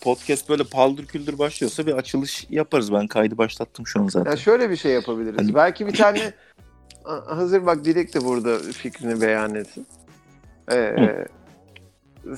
[0.00, 2.92] podcast böyle paldır küldür başlıyorsa bir açılış yaparız.
[2.92, 4.30] Ben kaydı başlattım şu an zaten.
[4.30, 5.38] Ya şöyle bir şey yapabiliriz.
[5.38, 6.32] Hani- Belki bir tane
[7.26, 9.86] hazır bak Dilek de burada fikrini beyan etsin.
[10.72, 11.26] Ee,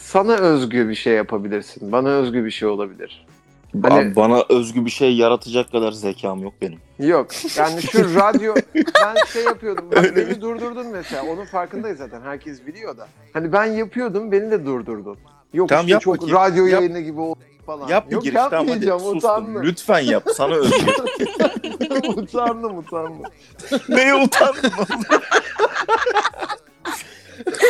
[0.00, 1.92] sana özgü bir şey yapabilirsin.
[1.92, 3.26] Bana özgü bir şey olabilir.
[3.74, 6.78] Ba- hani- Bana özgü bir şey yaratacak kadar zekam yok benim.
[6.98, 7.30] Yok.
[7.56, 9.90] Yani şu radyo ben şey yapıyordum.
[9.96, 11.22] Bak beni durdurdun mesela.
[11.26, 12.20] Onun farkındayız zaten.
[12.20, 13.08] Herkes biliyor da.
[13.32, 15.16] Hani ben yapıyordum beni de durdurdun.
[15.52, 16.36] Yok Tamam, işte yap çok bakayım.
[16.36, 16.80] radyo Yap.
[16.80, 17.88] yayını gibi oldu falan.
[17.88, 19.62] Yap bir Yok giriş tamam hadi sustum.
[19.62, 20.76] Lütfen yap sana özgü.
[22.16, 23.22] utandım utandım.
[23.88, 24.72] Neye utandın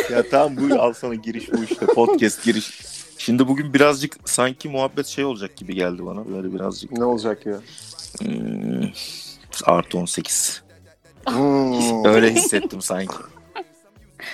[0.11, 2.81] ya tamam bu al sana giriş bu işte podcast giriş.
[3.17, 6.91] Şimdi bugün birazcık sanki muhabbet şey olacak gibi geldi bana böyle birazcık.
[6.91, 7.59] Ne olacak ya?
[8.19, 8.89] Hmm,
[9.65, 10.61] artı 18.
[11.27, 12.05] Hmm.
[12.05, 13.13] Öyle hissettim sanki.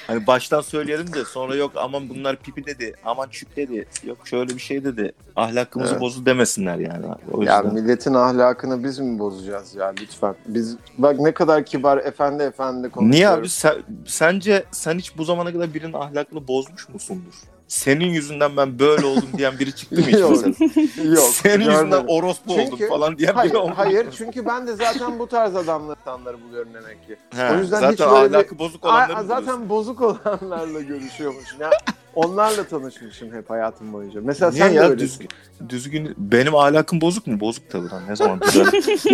[0.07, 4.55] Hani baştan söyleyelim de sonra yok aman bunlar pipi dedi, aman çük dedi, yok şöyle
[4.55, 5.11] bir şey dedi.
[5.35, 6.01] Ahlakımızı Evet.
[6.01, 7.05] bozu demesinler yani.
[7.31, 10.35] O Ya milletin ahlakını biz mi bozacağız ya lütfen?
[10.47, 13.15] Biz bak ne kadar kibar efendi efendi konuşuyoruz.
[13.15, 13.75] Niye abi sen,
[14.07, 17.33] sence sen hiç bu zamana kadar birinin ahlakını bozmuş musundur?
[17.67, 20.13] Senin yüzünden ben böyle oldum diyen biri çıktı mı hiç
[21.05, 21.23] Yok.
[21.33, 22.05] Senin yüzünden görmedim.
[22.07, 23.71] orospu Çünkü- oldum falan diyen Hayır, biri mu?
[23.75, 27.15] hayır çünkü ben de zaten bu tarz adamları insanları buluyorum demek ki.
[27.35, 27.99] He, o yüzden zaten hiç
[28.33, 29.27] böyle bir- bozuk olanları buluyorsun.
[29.27, 31.61] zaten bozuk olanlarla görüşüyormuşum.
[31.61, 31.69] Ya
[32.15, 34.21] onlarla tanışmışım hep hayatım boyunca.
[34.23, 35.05] Mesela Niye sen de ya öylesin.
[35.07, 35.29] düzgün,
[35.69, 37.39] düzgün benim ahlakım bozuk mu?
[37.39, 38.65] Bozuk tabii lan ne zaman güzel.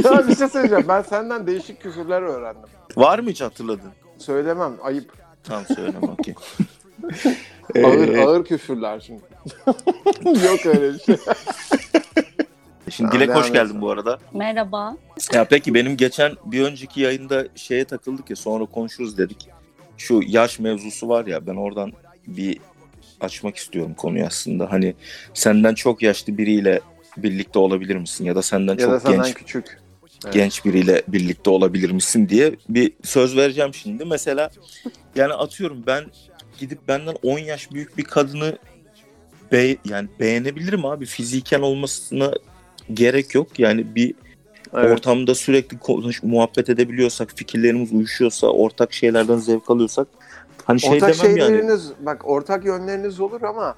[0.03, 0.85] ya bir şey söyleyeceğim.
[0.87, 2.69] Ben senden değişik küfürler öğrendim.
[2.97, 3.91] Var mı hiç hatırladın?
[4.17, 4.73] Söylemem.
[4.83, 5.13] Ayıp.
[5.43, 6.33] Tamam söyleme okey.
[7.75, 9.23] Ağır, Ee, ağır küfürler çünkü.
[10.45, 11.15] Yok öyle bir şey.
[12.89, 14.19] Şimdi Dilek hoş geldin bu arada.
[14.33, 14.97] Merhaba.
[15.33, 19.47] Ya peki benim geçen bir önceki yayında şeye takıldık ya sonra konuşuruz dedik.
[19.97, 21.91] Şu yaş mevzusu var ya ben oradan
[22.27, 22.57] bir
[23.21, 24.71] açmak istiyorum konuyu aslında.
[24.71, 24.95] Hani
[25.33, 26.81] senden çok yaşlı biriyle
[27.17, 29.81] birlikte olabilir misin ya da senden ya çok da senden genç küçük.
[30.25, 30.33] Evet.
[30.33, 34.05] genç biriyle birlikte olabilir misin diye bir söz vereceğim şimdi.
[34.05, 34.49] Mesela
[35.15, 36.05] yani atıyorum ben
[36.61, 38.57] gidip benden 10 yaş büyük bir kadını
[39.51, 41.05] be yani beğenebilirim abi.
[41.05, 42.31] Fiziken olmasına
[42.93, 43.59] gerek yok.
[43.59, 44.13] Yani bir
[44.73, 44.91] Evet.
[44.91, 50.07] ortamda sürekli konuş, muhabbet edebiliyorsak, fikirlerimiz uyuşuyorsa, ortak şeylerden zevk alıyorsak
[50.65, 51.47] hani şey ortak demem yani.
[51.47, 53.75] şeyleriniz, bak ortak yönleriniz olur ama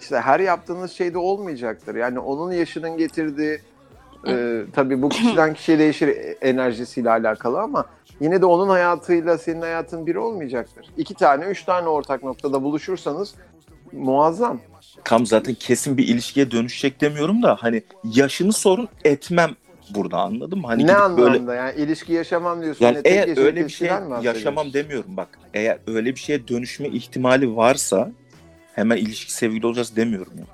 [0.00, 1.94] işte her yaptığınız şey de olmayacaktır.
[1.94, 3.60] Yani onun yaşının getirdiği
[4.28, 7.84] e, tabii bu kişiden kişiye değişir e, enerjisiyle alakalı ama
[8.20, 10.86] yine de onun hayatıyla senin hayatın biri olmayacaktır.
[10.96, 13.34] İki tane, üç tane ortak noktada buluşursanız
[13.92, 14.60] muazzam.
[15.04, 19.50] Tam zaten kesin bir ilişkiye dönüşecek demiyorum da hani yaşını sorun etmem
[19.94, 20.66] burada anladın mı?
[20.66, 22.84] Hani ne anlamda böyle yani ilişki yaşamam diyorsun.
[22.84, 23.90] Yani eğer öyle bir şey
[24.22, 25.28] yaşamam demiyorum bak.
[25.54, 28.12] Eğer öyle bir şeye dönüşme ihtimali varsa
[28.74, 30.44] hemen ilişki sevgili olacağız demiyorum ya.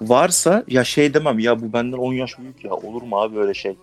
[0.00, 3.54] Varsa ya şey demem ya bu benden 10 yaş büyük ya olur mu abi öyle
[3.54, 3.76] şey.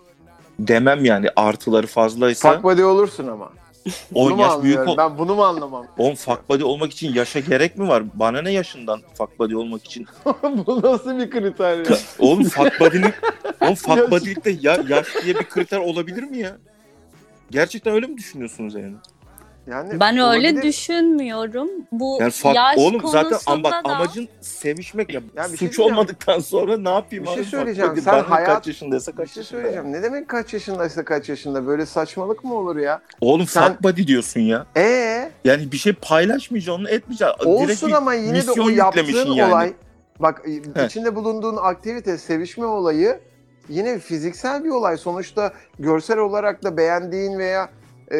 [0.58, 3.50] Demem yani artıları fazlaysa Fuck buddy olursun ama.
[4.14, 4.96] 10 Bunu mu yaş büyük ol.
[4.96, 5.86] Ben bunu mu anlamam?
[5.98, 8.02] 10 fuck buddy olmak için yaşa gerek mi var?
[8.14, 10.06] Bana ne yaşından fuck buddy olmak için?
[10.42, 11.96] Bu nasıl bir kriter ya?
[12.18, 13.14] Oğlum fuck buddy'lik
[13.60, 16.56] oğlum fuck Yaş- buddy'likte ya, yaş diye bir kriter olabilir mi ya?
[17.50, 18.94] Gerçekten öyle mi düşünüyorsunuz yani?
[19.66, 21.68] Yani Ben öyle düşünmüyorum.
[21.92, 25.20] Bu Yani fuck, yaş oğlum zaten konusunda ama bak da amacın sevişmek ya.
[25.36, 25.92] Ya bir şey Suç diyeceğim.
[25.92, 27.44] olmadıktan sonra ne yapayım Bir şey abi?
[27.44, 27.96] Söyleyeceğim.
[28.04, 29.60] Sen hayat- kaç yaşındaysa kaç şey yaşında.
[29.60, 29.92] söyleyeceğim.
[29.92, 31.66] Ne demek kaç yaşındaysa kaç yaşında?
[31.66, 33.00] Böyle saçmalık mı olur ya?
[33.20, 34.66] Oğlum Sen- fuck buddy diyorsun ya.
[34.76, 37.36] Ee, Yani bir şey paylaşmayacaksın, onu etmeyeceksin.
[37.58, 39.52] Direkt olsun bir ama yine de o yaptığın yani.
[39.52, 39.72] olay
[40.18, 40.42] bak
[40.74, 40.86] Heh.
[40.86, 43.20] içinde bulunduğun aktivite, sevişme olayı
[43.68, 44.96] yine fiziksel bir olay.
[44.96, 47.68] Sonuçta görsel olarak da beğendiğin veya
[48.12, 48.18] e,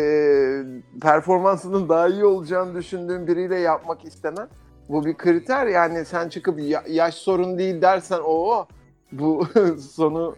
[1.02, 4.48] performansının daha iyi olacağını düşündüğün biriyle yapmak istemen
[4.88, 5.66] bu bir kriter.
[5.66, 8.66] Yani sen çıkıp ya- yaş sorun değil dersen o
[9.12, 9.46] bu
[9.90, 10.36] sonu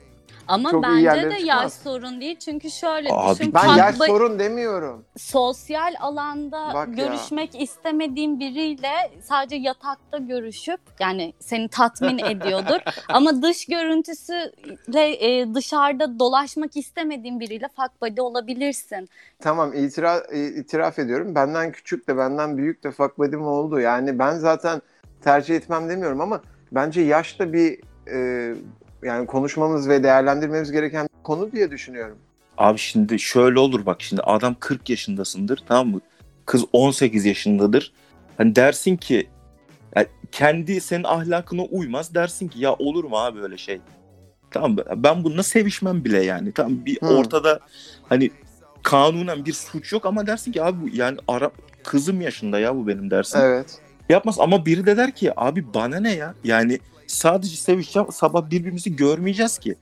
[0.48, 1.44] ama çok bence de çıkmaz.
[1.46, 2.38] yaş sorun değil.
[2.38, 3.54] Çünkü şöyle Abi düşün.
[3.54, 5.04] ben Fuck yaş sorun demiyorum.
[5.18, 6.94] sosyal alanda Bak ya.
[7.04, 8.92] görüşmek istemediğin biriyle
[9.22, 12.80] sadece yatakta görüşüp yani seni tatmin ediyordur.
[13.08, 19.08] Ama dış görüntüsüyle e, dışarıda dolaşmak istemediğin biriyle fuck buddy olabilirsin.
[19.40, 21.34] Tamam itira- e, itiraf ediyorum.
[21.34, 23.80] Benden küçük de benden büyük de fuck buddy'm oldu.
[23.80, 24.82] Yani ben zaten
[25.20, 26.40] tercih etmem demiyorum ama
[26.72, 27.80] bence yaş da bir
[28.12, 28.54] e,
[29.06, 32.18] yani konuşmamız ve değerlendirmemiz gereken bir konu diye düşünüyorum.
[32.58, 36.00] Abi şimdi şöyle olur bak şimdi adam 40 yaşındasındır tamam mı?
[36.46, 37.92] Kız 18 yaşındadır.
[38.38, 39.28] Hani dersin ki
[39.96, 43.80] yani kendi senin ahlakına uymaz dersin ki ya olur mu abi öyle şey?
[44.50, 44.82] Tamam mı?
[44.96, 46.52] Ben bununla sevişmem bile yani.
[46.52, 47.06] Tamam bir Hı.
[47.06, 47.60] ortada
[48.08, 48.30] hani
[48.82, 51.50] kanunen bir suç yok ama dersin ki abi bu yani ara
[51.84, 53.38] kızım yaşında ya bu benim dersin.
[53.40, 53.78] Evet.
[54.08, 56.34] Yapmaz ama biri de der ki abi bana ne ya?
[56.44, 59.74] Yani sadece sevişeceğim sabah birbirimizi görmeyeceğiz ki.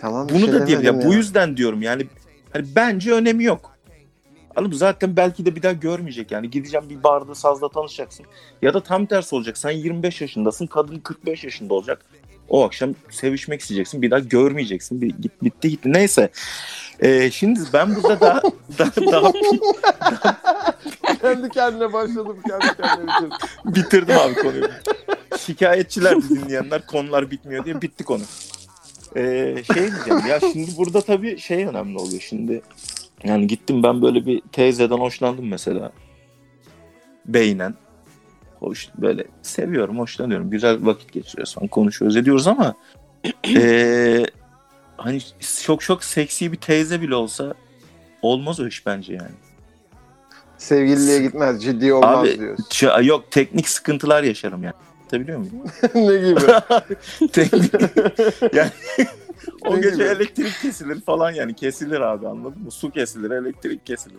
[0.00, 1.04] Tamam Bunu şey da değil ya.
[1.04, 2.06] Bu yüzden diyorum yani
[2.52, 3.72] hani bence önemi yok.
[4.56, 4.76] Anladın?
[4.76, 6.50] Zaten belki de bir daha görmeyecek yani.
[6.50, 8.26] Gideceğim bir barda sazla tanışacaksın.
[8.62, 9.58] Ya da tam tersi olacak.
[9.58, 10.66] Sen 25 yaşındasın.
[10.66, 12.04] Kadın 45 yaşında olacak.
[12.48, 14.02] O akşam sevişmek isteyeceksin.
[14.02, 15.00] Bir daha görmeyeceksin.
[15.00, 15.92] Bir, git, bitti gitti.
[15.92, 16.30] Neyse.
[17.00, 18.42] Ee, şimdi ben burada daha,
[18.78, 19.32] daha, daha
[21.22, 23.30] kendi kendine başladım kendi kendine bitirdim.
[23.64, 24.68] bitirdim abi konuyu.
[25.38, 28.22] Şikayetçiler dinleyenler konular bitmiyor diye bitti konu.
[29.16, 32.62] Ee, şey diyeceğim ya şimdi burada tabii şey önemli oluyor şimdi.
[33.24, 35.92] Yani gittim ben böyle bir teyzeden hoşlandım mesela.
[37.26, 37.74] Beynen.
[38.58, 40.50] Hoş böyle seviyorum, hoşlanıyorum.
[40.50, 42.74] Güzel vakit geçiriyoruz falan konuşuyoruz ediyoruz ama
[43.46, 44.24] ee,
[44.96, 45.20] hani
[45.62, 47.54] çok çok seksi bir teyze bile olsa
[48.22, 49.51] olmaz o iş bence yani.
[50.62, 52.64] Sevgililiğe gitmez ciddi olmaz Abi, diyorsun.
[52.64, 54.74] Ç- yok teknik sıkıntılar yaşarım yani.
[55.00, 55.62] Anlatabiliyor muyum?
[55.94, 56.40] ne gibi?
[57.32, 57.72] teknik,
[58.54, 58.70] yani
[59.64, 60.04] o Ne gece gibi?
[60.04, 62.70] elektrik kesilir falan yani kesilir abi anladın mı?
[62.70, 64.16] Su kesilir, elektrik kesilir.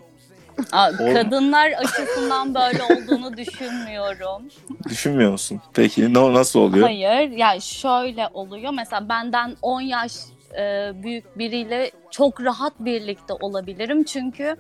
[0.72, 4.44] Aa, Kadınlar açısından böyle olduğunu düşünmüyorum.
[4.90, 5.62] Düşünmüyor musun?
[5.74, 6.84] Peki ne nasıl oluyor?
[6.88, 8.74] Hayır, yani şöyle oluyor.
[8.74, 10.14] Mesela benden 10 yaş
[10.58, 14.04] e, büyük biriyle çok rahat birlikte olabilirim.
[14.04, 14.56] Çünkü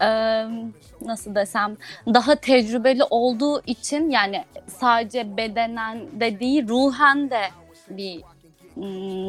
[0.00, 0.06] e,
[1.04, 1.76] nasıl desem
[2.06, 7.40] daha tecrübeli olduğu için yani sadece bedenen de değil ruhen de
[7.90, 8.20] bir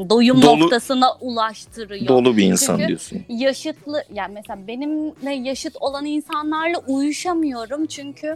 [0.10, 2.08] doyum Dolu- noktasına ulaştırıyor.
[2.08, 3.22] Dolu bir insan Çünkü- diyorsun.
[3.30, 8.36] yaşıtlı yani mesela benimle yaşıt olan insanlarla uyuşamıyorum çünkü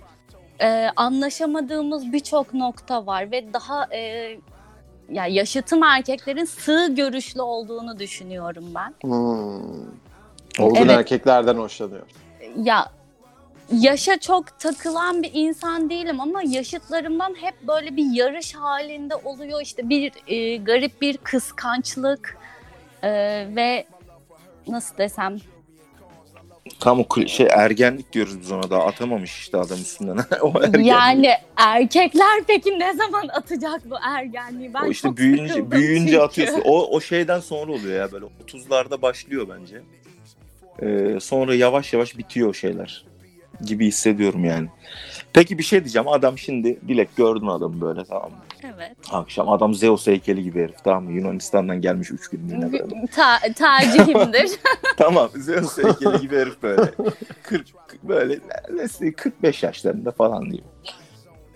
[0.61, 3.99] e, anlaşamadığımız birçok nokta var ve daha e,
[5.11, 8.93] ya yaşıtım erkeklerin sığ görüşlü olduğunu düşünüyorum ben.
[9.09, 9.85] Hmm.
[10.59, 10.97] Olgun Evet.
[10.97, 12.03] erkeklerden hoşlanıyor.
[12.63, 12.91] Ya
[13.71, 19.61] yaşa çok takılan bir insan değilim ama yaşıtlarımdan hep böyle bir yarış halinde oluyor.
[19.61, 22.37] İşte bir e, garip bir kıskançlık
[23.03, 23.09] e,
[23.55, 23.85] ve
[24.67, 25.37] nasıl desem
[26.79, 30.17] Tam o şey ergenlik diyoruz biz ona da atamamış işte adam üstünden.
[30.41, 30.87] o ergenlik.
[30.87, 34.73] Yani erkekler peki ne zaman atacak bu ergenliği?
[34.73, 36.23] Ben o işte çok büyüyünce büyüyünce çünkü.
[36.23, 36.61] atıyorsun.
[36.65, 39.81] O o şeyden sonra oluyor ya böyle 30'larda başlıyor bence.
[40.81, 43.05] Ee, sonra yavaş yavaş bitiyor o şeyler
[43.65, 44.67] gibi hissediyorum yani.
[45.33, 46.07] Peki bir şey diyeceğim.
[46.07, 48.37] Adam şimdi Dilek gördün adamı böyle tamam mı?
[48.75, 48.95] Evet.
[49.11, 51.11] Akşam adam Zeus heykeli gibi herif tamam mı?
[51.11, 53.05] Yunanistan'dan gelmiş 3 günlüğüne böyle.
[53.15, 54.51] Ta- tercihimdir.
[54.97, 56.91] tamam Zeus heykeli gibi herif böyle.
[57.43, 57.65] 40
[58.03, 58.39] böyle
[58.73, 60.65] nesli 45 yaşlarında falan diyeyim.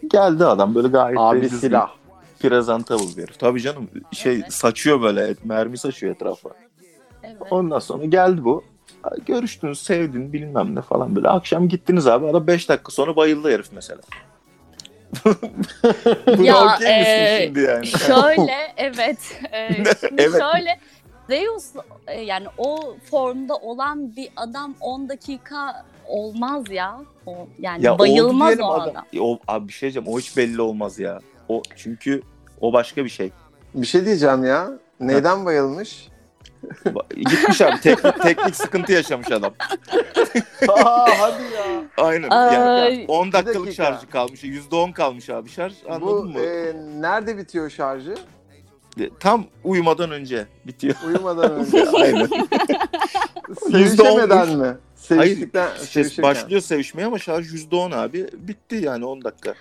[0.07, 1.91] Geldi adam böyle gayet Abi düzgün, silah.
[2.41, 3.39] presentable bir herif.
[3.39, 4.53] Tabii canım şey Evet.
[4.53, 6.49] saçıyor böyle mermi saçıyor etrafa.
[7.23, 7.37] evet.
[7.51, 8.63] Ondan sonra geldi bu.
[9.25, 11.29] Görüştün, sevdin bilmem ne falan böyle.
[11.29, 12.27] Akşam gittiniz abi.
[12.27, 14.01] Adam 5 dakika sonra bayıldı herif mesela.
[16.37, 17.87] Buna Ya, okey e, şimdi yani?
[17.87, 19.17] Şöyle evet.
[19.51, 19.69] e,
[19.99, 20.41] şimdi Evet.
[20.41, 20.79] şöyle
[21.29, 21.65] Zeus
[22.07, 26.99] e, yani o formda olan bir adam 10 dakika olmaz ya.
[27.25, 28.89] O, yani Ya bayılmaz o adam.
[28.89, 29.05] adam.
[29.19, 30.07] O, abi bir şey diyeceğim.
[30.07, 31.19] O hiç belli olmaz ya.
[31.47, 32.21] O çünkü
[32.61, 33.31] o başka bir şey.
[33.73, 34.69] Bir şey diyeceğim ya.
[34.99, 36.07] Neyden bayılmış?
[37.15, 39.53] Gitmiş abi teknik, teknik sıkıntı yaşamış adam.
[40.67, 41.83] Aa hadi ya.
[41.97, 42.29] Aynen.
[42.29, 42.53] Ay.
[42.53, 43.83] Yani 10 dakikalık dakika.
[43.83, 44.43] şarjı kalmış.
[44.43, 45.73] %10 kalmış abi şarj.
[45.89, 46.39] Anladın Bu mı?
[46.39, 48.15] e, nerede bitiyor şarjı?
[49.19, 50.95] Tam uyumadan önce bitiyor.
[51.07, 51.89] Uyumadan önce.
[51.93, 52.27] Aynen.
[53.71, 54.77] Sevişemeden mi?
[55.09, 56.23] Hayır, Seviştikten, şey, sevişirken.
[56.23, 58.27] başlıyor sevişmeye ama şarj %10 abi.
[58.33, 59.53] Bitti yani 10 dakika.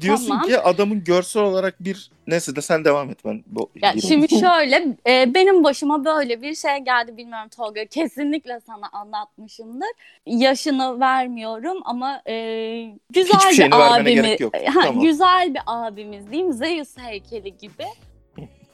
[0.00, 0.46] Diyorsun Tamam.
[0.46, 3.44] ki adamın görsel olarak bir neyse de sen devam et ben.
[3.46, 8.88] Bu, Ya şimdi şöyle e, benim başıma böyle bir şey geldi bilmiyorum Tolga kesinlikle sana
[8.92, 9.88] anlatmışımdır.
[10.26, 12.34] Yaşını vermiyorum ama e,
[13.10, 14.40] güzel Hiçbir bir abimiz.
[14.40, 15.00] Ha, Tamam.
[15.02, 17.84] Güzel bir abimiz diyeyim Zeus heykeli gibi.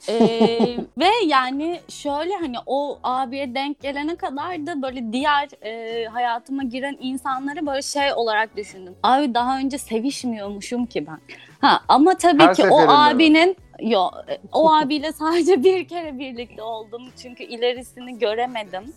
[0.99, 6.97] Ve yani şöyle hani o abiye denk gelene kadar da böyle diğer e, hayatıma giren
[7.01, 8.95] insanları böyle şey olarak düşündüm.
[9.03, 11.21] Abi daha önce sevişmiyormuşum ki ben.
[11.61, 12.87] Ha ama tabii Her ki o mi?
[12.89, 14.11] abinin Yo,
[14.53, 18.93] o abiyle sadece bir kere birlikte oldum çünkü ilerisini göremedim.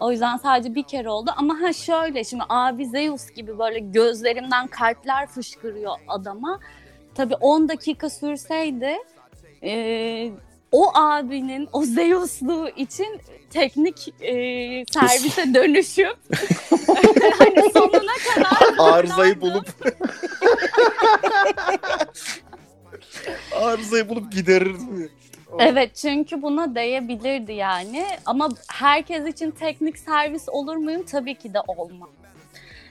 [0.00, 4.66] O yüzden sadece bir kere oldu ama ha şöyle şimdi abi Zeus gibi böyle gözlerimden
[4.66, 6.60] kalpler fışkırıyor adama.
[7.14, 8.96] Tabii 10 dakika sürseydi
[9.64, 10.30] e,
[10.72, 14.34] o abinin o Zeus'luğu için teknik e,
[14.92, 16.16] servise dönüşüp
[17.38, 19.66] hani sonuna kadar arızayı bulup
[23.52, 25.08] arızayı bulup giderir mi?
[25.58, 31.04] Evet çünkü buna değebilirdi yani ama herkes için teknik servis olur muyum?
[31.10, 32.08] Tabii ki de olmaz.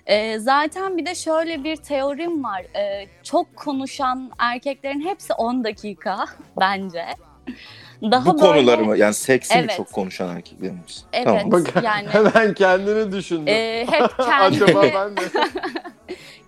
[0.06, 2.62] Ee, zaten bir de şöyle bir teorim var.
[2.76, 6.26] Ee, çok konuşan erkeklerin hepsi 10 dakika
[6.60, 7.06] bence.
[8.12, 8.98] Daha Bu böyle- konuları mı?
[8.98, 9.78] Yani seksi mi Evet.
[9.78, 11.06] çok konuşan erkeklerimiz?
[11.14, 11.26] Evet.
[11.26, 11.52] Tamam.
[11.52, 13.48] Bak Yani- hemen kendini düşündüm.
[13.48, 15.22] Ee, hep Acaba kendini, ben de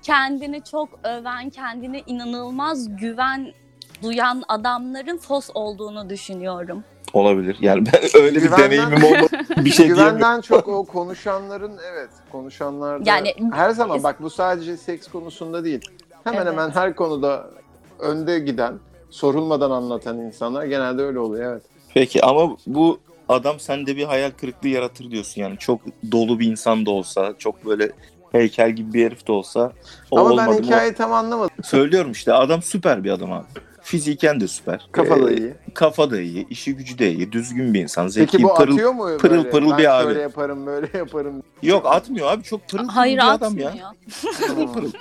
[0.04, 3.54] kendini çok öven, kendine inanılmaz güven
[4.04, 6.84] duyan adamların fos olduğunu düşünüyorum.
[7.14, 7.58] Olabilir.
[7.62, 9.38] Yani ben öyle bir deneyimim olmadı.
[9.58, 15.08] Bir şey güvenden çok o konuşanların evet konuşanlarda Yani- her zaman bak bu sadece seks
[15.08, 15.82] konusunda değil.
[16.24, 16.48] Hemen Evet.
[16.52, 17.50] hemen her konuda
[18.00, 18.74] önde giden,
[19.10, 21.64] sorulmadan anlatan insanlar genelde öyle oluyor evet.
[21.94, 25.58] Peki ama bu adam sende bir hayal kırıklığı yaratır diyorsun yani.
[25.58, 25.82] Çok
[26.12, 27.92] dolu bir insan da olsa, çok böyle
[28.32, 29.72] heykel gibi bir herif de olsa
[30.12, 30.66] o Ama olmadı ben mı?
[30.66, 31.56] hikayeyi tam anlamadım.
[31.64, 33.46] Söylüyorum işte adam süper bir adam abi.
[33.86, 34.88] Fiziken de süper.
[34.92, 35.54] Kafa da Ee, iyi.
[35.74, 38.08] Kafa da iyi, işi gücü de iyi, düzgün bir insan.
[38.08, 38.74] Zeki, Peki bu pırıl.
[38.74, 39.50] atıyor mu pırıl böyle?
[39.50, 40.04] pırıl ben bir abi.
[40.04, 41.44] şöyle yaparım, böyle yaparım.
[41.64, 43.74] Yok atmıyor abi çok pırıl pırıl Hayır bir adam atmıyor.
[43.74, 43.94] ya.
[44.48, 44.92] Pırıl pırıl.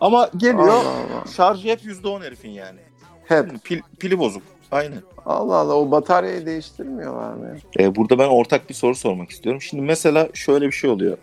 [0.00, 1.24] Ama geliyor Allah Allah.
[1.36, 2.78] şarjı hep %10 herifin yani.
[3.24, 3.64] Hep.
[3.64, 4.42] Pil, pili bozuk.
[4.70, 5.02] Aynen.
[5.26, 7.46] Allah Allah o bataryayı değiştirmiyorlar mı?
[7.78, 7.84] ya?
[7.86, 9.62] Ee, burada ben ortak bir soru sormak istiyorum.
[9.62, 11.16] Şimdi mesela şöyle bir şey oluyor.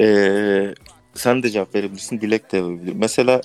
[0.00, 0.74] Ee,
[1.14, 2.92] sen de cevap verebilirsin, Dilek de verebilir.
[2.96, 3.40] Mesela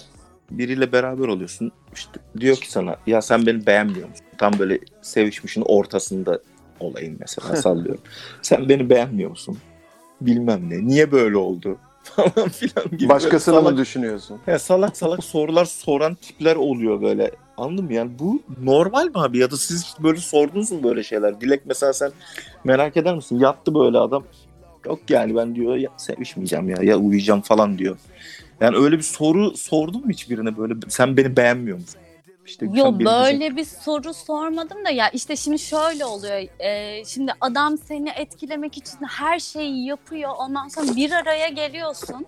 [0.52, 1.72] biriyle beraber oluyorsun.
[1.96, 4.26] İşte diyor ki sana ya sen beni beğenmiyor musun?
[4.38, 6.40] Tam böyle sevişmişin ortasında
[6.80, 8.02] olayım mesela sallıyorum.
[8.42, 9.58] sen beni beğenmiyor musun?
[10.22, 10.88] Bilmem ne.
[10.88, 11.78] Niye böyle oldu?
[12.04, 13.10] Falan filan gibi.
[13.10, 14.40] Başkasını böyle mı salak, düşünüyorsun?
[14.48, 17.32] ya salak salak sorular soran tipler oluyor böyle.
[17.58, 17.94] Anladın mı?
[17.94, 19.38] Yani bu normal mi abi?
[19.38, 21.42] Ya da siz böyle sordunuz mu böyle şeyler?
[21.42, 22.12] Dilek mesela sen
[22.64, 23.40] merak eder misin?
[23.40, 24.24] Yattı böyle adam.
[24.86, 27.98] Yok yani ben diyor ya sevişmeyeceğim ya ya uyuyacağım falan diyor.
[28.62, 32.02] Yani öyle bir soru sordun mu hiç birine böyle sen beni beğenmiyor musun?
[32.46, 36.48] İşte sen Yo böyle bir soru sormadım da ya işte şimdi şöyle oluyor.
[36.60, 40.32] Ee, şimdi adam seni etkilemek için her şeyi yapıyor.
[40.38, 42.26] Ondan sonra bir araya geliyorsun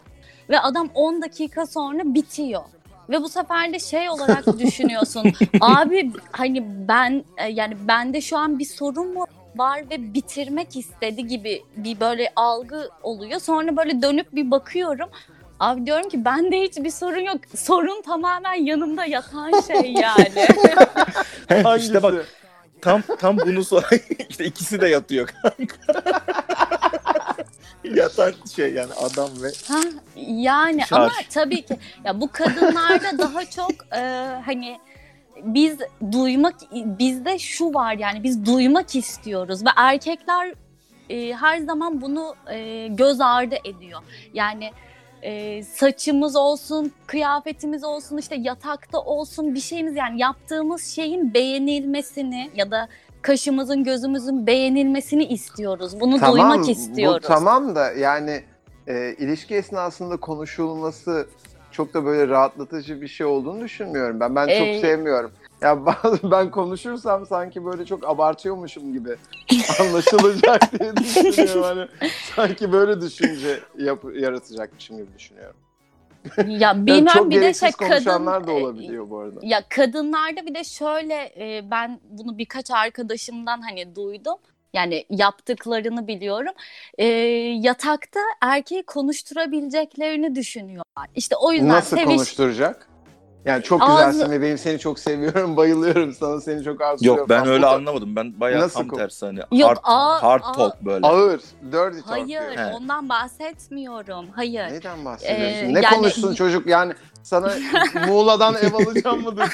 [0.50, 2.62] ve adam 10 dakika sonra bitiyor.
[3.10, 5.34] Ve bu sefer de şey olarak düşünüyorsun.
[5.62, 11.27] Abi hani ben e, yani bende şu an bir sorun mu var ve bitirmek istedi
[11.27, 13.39] gibi bir böyle algı oluyor.
[13.39, 15.10] Sonra böyle dönüp bir bakıyorum.
[15.59, 17.38] Abi diyorum ki bende hiçbir sorun yok.
[17.55, 20.47] Sorun tamamen yanımda yatan şey yani.
[21.79, 22.25] İşte bak
[22.81, 23.83] tam tam bunu sor.
[24.29, 26.03] işte ikisi de yatıyor kanka.
[27.83, 29.79] Yatan şey yani adam ve Ha,
[30.27, 30.91] yani Şarj.
[31.01, 34.00] ama tabii ki ya bu kadınlarda daha çok e,
[34.45, 34.79] hani
[35.43, 35.77] biz
[36.12, 40.53] duymak bizde şu var yani biz duymak istiyoruz ve erkekler
[41.09, 44.01] e, her zaman bunu e, göz ardı ediyor.
[44.33, 44.71] Yani
[45.25, 52.72] e, saçımız olsun, kıyafetimiz olsun, işte yatakta olsun bir şeyimiz yani yaptığımız şeyin beğenilmesini ya
[52.72, 52.88] da
[53.22, 56.00] kaşımızın gözümüzün beğenilmesini istiyoruz.
[56.00, 57.24] Bunu duymak istiyoruz.
[57.24, 58.44] Bu tamam da yani
[58.88, 61.27] e, ilişki esnasında konuşulması
[61.72, 64.36] çok da böyle rahatlatıcı bir şey olduğunu düşünmüyorum ben.
[64.36, 65.32] Ben Ee, çok sevmiyorum.
[65.62, 69.09] Ya bazı ben konuşursam sanki böyle çok abartıyormuşum gibi
[69.79, 71.63] anlaşılacak diye düşünüyorum.
[71.63, 71.88] Hani
[72.35, 75.55] sanki böyle düşünce yap, yaratacakmışım gibi düşünüyorum.
[76.38, 79.39] Ya Yani bilmem çok bir de gereksiz şey konuşanlar kadın da e, olabiliyor bu arada.
[79.43, 84.35] Ya kadınlarda bir de şöyle e, ben bunu birkaç arkadaşımdan hani duydum.
[84.74, 86.53] Yani yaptıklarını biliyorum.
[86.97, 87.05] E,
[87.62, 91.07] yatakta erkeği konuşturabileceklerini düşünüyorlar.
[91.15, 92.89] İşte o yüzden Nasıl seviş konuşturacak?
[93.45, 97.19] Yani çok Ağzı- güzelsin ve benim seni çok seviyorum, bayılıyorum sana, seni çok arzuluyorum.
[97.19, 97.53] yok ben falan.
[97.53, 98.15] öyle da anlamadım.
[98.15, 100.51] Ben bayağı Nasıl tam tersi hani Yok, hard, aa, hard aa.
[100.51, 101.07] talk böyle.
[101.07, 101.39] Ağır,
[101.71, 102.71] dirty talk Hayır, diyor.
[102.73, 104.25] Ondan bahsetmiyorum.
[104.35, 104.71] Hayır.
[104.71, 105.65] Neyden bahsediyorsun?
[105.65, 106.67] Ee, ne yani- konuşsun çocuk?
[106.67, 107.53] Yani sana
[108.07, 109.33] Muğla'dan ev alacağım mı?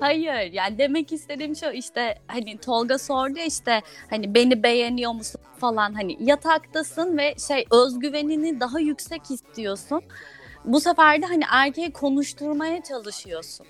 [0.00, 0.52] Hayır.
[0.52, 6.16] Yani demek istediğim şu işte hani Tolga sordu işte hani beni beğeniyor musun falan hani
[6.20, 10.02] yataktasın ve şey özgüvenini daha yüksek istiyorsun.
[10.64, 13.66] Bu sefer de hani erkeği konuşturmaya çalışıyorsun.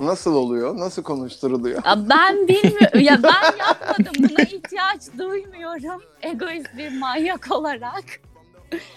[0.00, 0.78] Nasıl oluyor?
[0.78, 1.82] Nasıl konuşturuluyor?
[1.86, 3.00] Ya ben bilmiyorum.
[3.00, 4.12] ya ben yapmadım.
[4.18, 6.02] Buna ihtiyaç duymuyorum.
[6.22, 8.04] Egoist bir manyak olarak.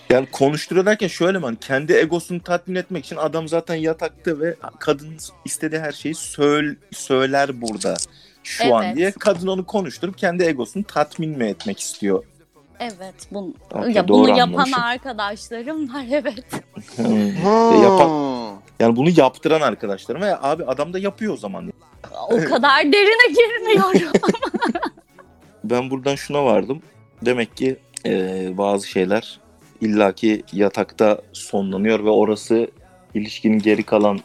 [0.09, 1.45] Yani konuşturuyor derken şöyle mi?
[1.45, 6.75] hani kendi egosunu tatmin etmek için adam zaten yatakta ve kadın istediği her şeyi söyle,
[6.91, 7.95] söyler burada
[8.43, 8.95] şu an Evet.
[8.95, 9.11] diye.
[9.11, 12.23] Kadın onu konuşturup kendi egosunu tatmin mi etmek istiyor?
[12.83, 13.15] Evet.
[13.31, 14.79] Bunu, Okey, ya bunu yapan anlamışım.
[14.83, 16.45] arkadaşlarım var evet.
[16.95, 17.81] Hmm.
[17.83, 18.33] Yapan-
[18.79, 21.73] Yani bunu yaptıran arkadaşlarım ve abi adam da yapıyor o zaman.
[22.29, 24.11] O kadar derine girmiyorum.
[25.63, 26.81] Ben buradan şuna vardım.
[27.21, 27.75] Demek ki
[28.05, 29.39] e, bazı şeyler
[29.81, 32.67] illaki yatakta sonlanıyor ve orası
[33.13, 34.19] ilişkinin geri kalan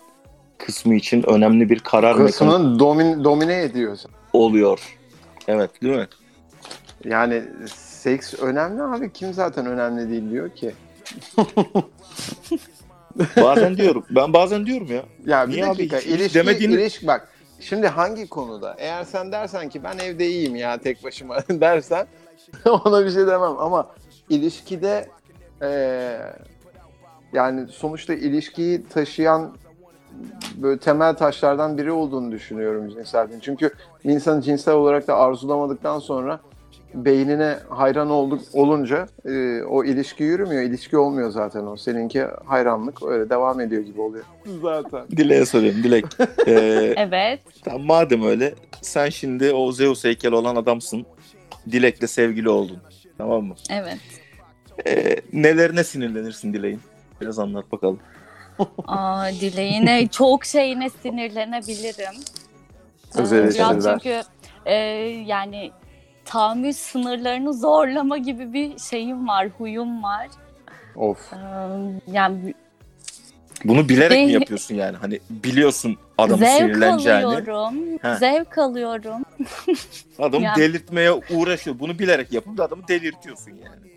[0.58, 4.10] kısmı için önemli bir karar mekanizması Kısmını domin, domine ediyorsun.
[4.32, 4.80] oluyor.
[5.48, 6.06] Evet değil mi?
[7.04, 7.42] Yani
[7.98, 9.12] seks önemli abi.
[9.12, 10.74] Kim zaten önemli değil diyor ki.
[13.36, 14.04] Bazen diyorum.
[14.10, 15.02] Ben bazen diyorum ya.
[15.26, 15.70] Ya bir Niye abi?
[15.70, 17.28] dakika hiç ilişki, demediğini- ilişki bak.
[17.60, 18.74] Şimdi hangi konuda?
[18.78, 22.06] Eğer sen dersen ki ben evde iyiyim ya tek başıma dersen
[22.84, 23.88] ona bir şey demem ama
[24.28, 25.08] ilişkide
[25.62, 26.20] eee,
[27.32, 29.50] yani sonuçta ilişkiyi taşıyan
[30.56, 33.40] böyle temel taşlardan biri olduğunu düşünüyorum cinselliğin.
[33.40, 33.70] Çünkü
[34.04, 36.40] insanı cinsel olarak da arzulamadıktan sonra
[36.95, 40.62] beynine hayran olduk olunca e, o ilişki yürümüyor.
[40.62, 41.76] İlişki olmuyor zaten o.
[41.76, 44.25] Seninki hayranlık öyle devam ediyor gibi oluyor.
[44.62, 45.09] Zaten.
[45.11, 45.83] Dilek'e soruyorum.
[45.83, 46.04] Dilek.
[46.47, 47.40] Ee, Evet.
[47.64, 51.07] tamam, madem öyle sen şimdi o Zeus heykeli olan adamsın.
[51.71, 52.78] Dilek'le sevgili oldun.
[53.18, 53.54] Tamam mı?
[53.71, 53.99] Evet.
[54.87, 56.80] Ee, nelerine sinirlenirsin Dilek'in?
[57.21, 57.99] Biraz anlat bakalım.
[58.87, 62.14] Aa, dileğine çok şeyine sinirlenebilirim.
[63.18, 64.23] Özel Biraz çünkü
[64.66, 64.75] e,
[65.26, 65.71] yani
[66.28, 70.28] tahammül sınırlarını zorlama gibi bir şeyim var, huyum var.
[70.97, 71.32] Of.
[71.32, 71.37] Ee,
[72.12, 72.54] yani
[73.64, 74.97] Bunu bilerek mi yapıyorsun yani?
[74.97, 77.26] Hani biliyorsun adamın zevk sinirleneceğini.
[77.26, 77.75] alıyorum.
[78.18, 79.25] Zevk alıyorum.
[80.18, 81.78] Adamı Yani- delirtmeye uğraşıyor.
[81.78, 83.88] Bunu bilerek yapıp da adamı delirtiyorsun yani.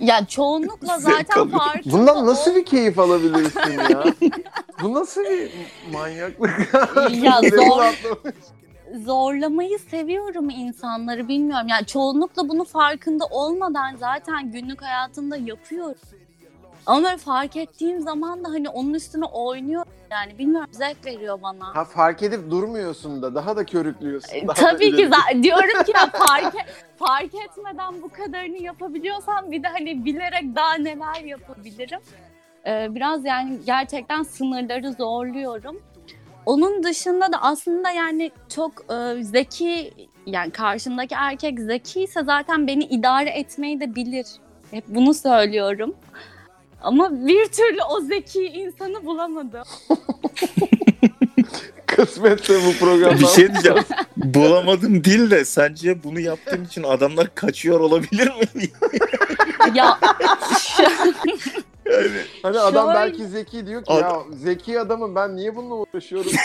[0.00, 4.04] Ya çoğunlukla zaten farkında Bundan nasıl bir keyif alabilirsin ya?
[4.82, 5.50] Bu nasıl bir
[5.92, 6.50] manyaklık?
[7.24, 8.00] Ya zor.
[9.04, 11.68] Zorlamayı seviyorum insanları bilmiyorum.
[11.68, 15.94] Yani çoğunlukla bunu farkında olmadan zaten günlük hayatımda yapıyorum.
[16.86, 19.84] Ama böyle fark ettiğim zaman da hani onun üstüne oynuyor.
[20.10, 21.76] Yani bilmiyorum zevk veriyor bana.
[21.76, 24.34] Ha fark edip durmuyorsun da daha da körüklüyorsun.
[24.36, 26.66] E, Daha da Tabii ki ileri- za- diyorum ki ya fark, e-
[26.96, 32.00] fark etmeden bu kadarını yapabiliyorsam bir de hani bilerek daha neler yapabilirim.
[32.66, 35.80] Ee, biraz yani gerçekten sınırları zorluyorum.
[36.50, 39.94] Onun dışında da aslında yani çok e, zeki
[40.26, 44.26] yani karşımdaki erkek zeki ise zaten beni idare etmeyi de bilir.
[44.70, 45.94] Hep bunu söylüyorum.
[46.82, 49.62] Ama bir türlü o zeki insanı bulamadım.
[51.86, 53.20] Kısmetse bu programdan.
[53.20, 53.78] Bir şey diyeceğim.
[54.16, 58.68] Bulamadım değil de sence bunu yaptığın için adamlar kaçıyor olabilir mi?
[59.74, 59.98] ya
[61.92, 65.74] yani, Hani adam Şöyle- belki zeki diyor ki Ad- ya zeki adamım ben niye bununla
[65.74, 66.32] uğraşıyorum?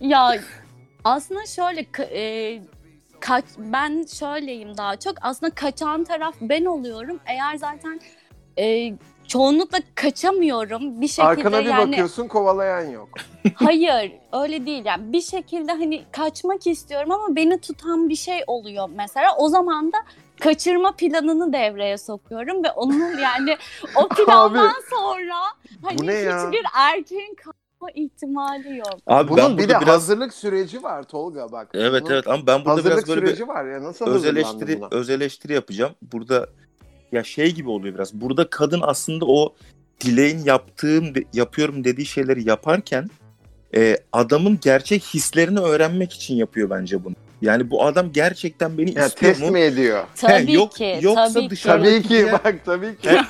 [0.00, 0.34] Ya
[1.04, 2.62] aslında şöyle e,
[3.20, 7.20] kaç ben şöyleyim daha çok aslında kaçan taraf ben oluyorum.
[7.26, 8.00] Eğer zaten
[8.58, 8.92] e,
[9.26, 13.08] çoğunlukla kaçamıyorum bir şekilde Arkana bir yani bakıyorsun kovalayan yok.
[13.54, 18.88] hayır öyle değil yani bir şekilde hani kaçmak istiyorum ama beni tutan bir şey oluyor
[18.94, 19.98] mesela o zaman da
[20.40, 23.56] kaçırma planını devreye sokuyorum ve onun yani
[23.96, 25.34] o plandan sonra
[25.82, 26.46] hani ne ya?
[26.46, 28.98] hiçbir erkeğin kalma ihtimali yok.
[29.06, 31.68] abi Bunun ben bir de biraz hazırlık süreci var Tolga bak.
[31.74, 34.24] Evet Bunun evet ama ben burada hazırlık biraz böyle bir süreci var ya nasıl öz
[34.24, 34.88] eleştiri buna?
[34.90, 35.92] öz eleştiri yapacağım.
[36.12, 36.46] Burada
[37.12, 38.14] ya şey gibi oluyor biraz.
[38.14, 39.54] Burada kadın aslında o
[40.00, 43.08] dileğin yaptığım yapıyorum dediği şeyleri yaparken
[43.74, 47.14] e, adamın gerçek hislerini öğrenmek için yapıyor bence bunu.
[47.42, 49.50] Yani bu adam gerçekten beni Ya istiyor test mu?
[49.50, 50.04] mi ediyor?
[50.16, 52.02] Tabii yok- ki, yoksa tabii dışarı- ki.
[52.02, 53.10] Tabii ki bak tabii ki.
[53.10, 53.20] He,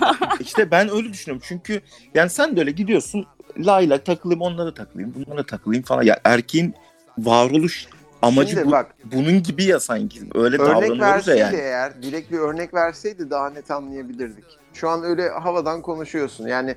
[0.41, 1.43] işte ben öyle düşünüyorum.
[1.49, 1.81] Çünkü
[2.15, 3.27] yani sen de öyle gidiyorsun.
[3.59, 6.03] Layla takılayım, onlara takılayım, bunlara takılayım falan.
[6.03, 6.75] Ya erkeğin
[7.19, 7.87] varoluş
[8.23, 10.21] amacı Şimdi bu, bak bunun gibi ya sanki.
[10.35, 11.57] Öyle örnek davranıyoruz ya yani.
[11.57, 14.45] eğer, Dilek bir örnek verseydi daha net anlayabilirdik.
[14.75, 16.47] Şu an öyle havadan konuşuyorsun.
[16.47, 16.77] Yani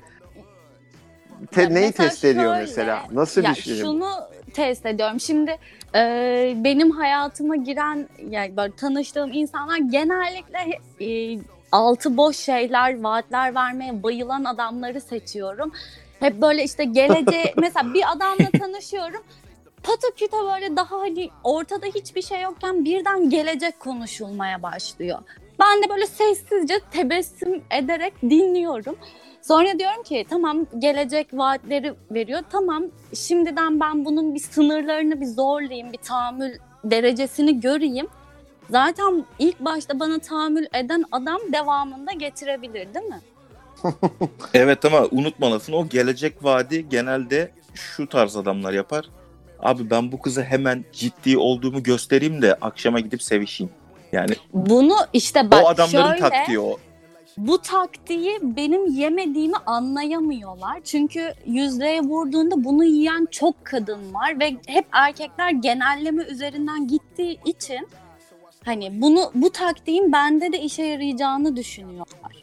[1.52, 3.02] te- Ya neyi test ediyor şöyle, mesela?
[3.12, 3.78] Nasıl ya bir şey?
[3.80, 4.10] Şunu
[4.54, 5.20] test ediyorum.
[5.20, 5.56] Şimdi
[5.94, 11.38] e, benim hayatıma giren yani böyle tanıştığım insanlar genellikle e,
[11.72, 15.72] altı boş şeyler, vaatler vermeye bayılan adamları seçiyorum.
[16.20, 19.22] Hep böyle işte geleceğe mesela bir adamla tanışıyorum.
[19.82, 25.18] Pataküte böyle daha hani ortada hiçbir şey yokken birden gelecek konuşulmaya başlıyor.
[25.60, 28.96] Ben de böyle sessizce tebessüm ederek dinliyorum.
[29.42, 32.40] Sonra diyorum ki tamam gelecek vaatleri veriyor.
[32.50, 32.84] Tamam
[33.14, 38.06] şimdiden ben bunun bir sınırlarını bir zorlayayım, bir tahammül derecesini göreyim.
[38.70, 43.20] Zaten ilk başta bana tahammül eden adam devamında getirebilir değil mi?
[44.54, 49.10] Evet ama unutma lafını o gelecek vaadi genelde şu tarz adamlar yapar.
[49.60, 53.72] Abi ben bu kıza hemen ciddi olduğumu göstereyim de akşama gidip sevişeyim.
[54.12, 56.76] Yani Bunu işte bak o adamların şöyle taktiği o.
[57.36, 60.80] bu taktiği benim yemediğimi anlayamıyorlar.
[60.84, 67.88] Çünkü yüzlere vurduğunda bunu yiyen çok kadın var ve hep erkekler genelleme üzerinden gittiği için
[68.64, 72.42] hani bunu bu taktiğin bende de işe yarayacağını düşünüyorlar.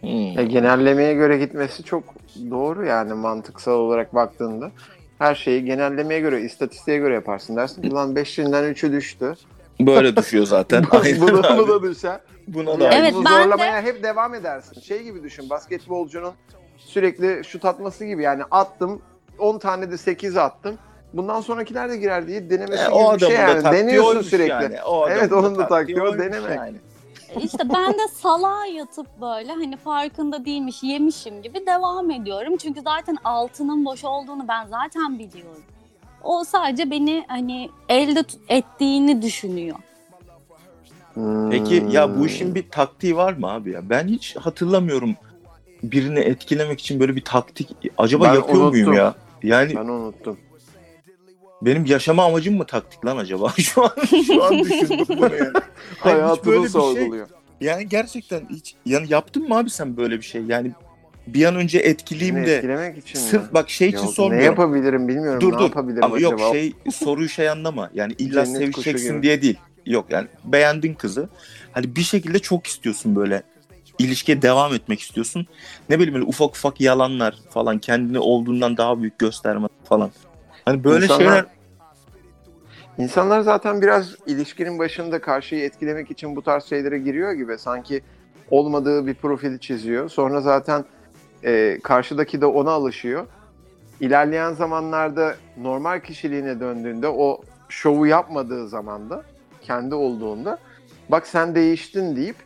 [0.00, 0.38] Hmm.
[0.38, 2.04] E, genellemeye göre gitmesi çok
[2.50, 4.70] doğru yani mantıksal olarak baktığında.
[5.18, 7.56] Her şeyi genellemeye göre, istatistiğe göre yaparsın.
[7.56, 9.34] Dersin ki lan 5'inden 3'ü düştü.
[9.80, 10.84] Böyle düşüyor zaten.
[10.90, 11.58] Aynen Buna, abi.
[11.62, 12.20] buna düşer.
[12.48, 14.80] Buna da Yani Evet, bu ben de- zorlamaya hep devam edersin.
[14.80, 16.32] Şey gibi düşün basketbolcunun
[16.78, 19.02] sürekli şut atması gibi yani attım
[19.38, 20.78] 10 tane de 8 attım.
[21.12, 23.62] Bundan sonrakiler de girer diye denemesi E, gibi o bir şey da yani.
[23.62, 24.50] taktiği Deniyorsun oymuş sürekli.
[24.52, 24.82] yani.
[24.82, 26.56] O adamın Evet, onun da taktiği o, oymuş denemek.
[26.56, 26.76] yani.
[27.40, 32.56] İşte ben de salağa yatıp böyle hani farkında değilmiş yemişim gibi devam ediyorum.
[32.56, 35.62] Çünkü zaten altının boş olduğunu ben zaten biliyorum.
[36.26, 39.76] O sadece beni hani elde ettiğini düşünüyor.
[41.50, 43.90] Peki ya bu işin bir taktiği var mı abi ya?
[43.90, 45.14] Ben hiç hatırlamıyorum
[45.82, 48.92] birini etkilemek için böyle bir taktik acaba Ben yapıyor muyum unuttum.
[48.92, 49.14] ya?
[49.42, 50.38] Yani ben unuttum.
[51.62, 53.48] benim yaşama amacım mı taktik lan acaba?
[53.58, 53.90] şu an
[54.26, 55.52] şu an düşündüm bunu yani.
[55.98, 57.28] Hayatını bir şey- sorguluyor.
[57.60, 60.42] Yani gerçekten hiç yani yaptın mı abi sen böyle bir şey?
[60.42, 60.72] Yani
[61.26, 63.26] bir an önce etkileyeyim Seni de etkilemek için mi?
[63.28, 64.46] sırf bak şey için Yok, ne sormuyorum.
[64.46, 65.40] yapabilirim bilmiyorum.
[65.40, 66.52] Dur ne dur yapabilirim ama yok acaba?
[66.52, 67.90] şey soruyu şey anlama.
[67.94, 69.58] Yani illa Cennet sevişeceksin diye değil.
[69.86, 71.28] Yok yani beğendin kızı.
[71.72, 73.42] Hani bir şekilde çok istiyorsun böyle.
[73.98, 75.46] ilişkiye devam etmek istiyorsun.
[75.90, 80.10] Ne bileyim böyle ufak ufak yalanlar falan kendini olduğundan daha büyük gösterme falan.
[80.64, 81.46] Hani böyle İnsanlar- şeyler
[82.98, 87.58] İnsanlar zaten biraz ilişkinin başında karşıyı etkilemek için bu tarz şeylere giriyor gibi.
[87.58, 88.02] Sanki
[88.50, 90.08] olmadığı bir profili çiziyor.
[90.08, 90.84] Sonra zaten
[91.46, 93.26] e, karşıdaki de ona alışıyor.
[94.00, 99.22] İlerleyen zamanlarda normal kişiliğine döndüğünde o şovu yapmadığı zamanda
[99.62, 100.58] kendi olduğunda
[101.08, 102.36] bak sen değiştin deyip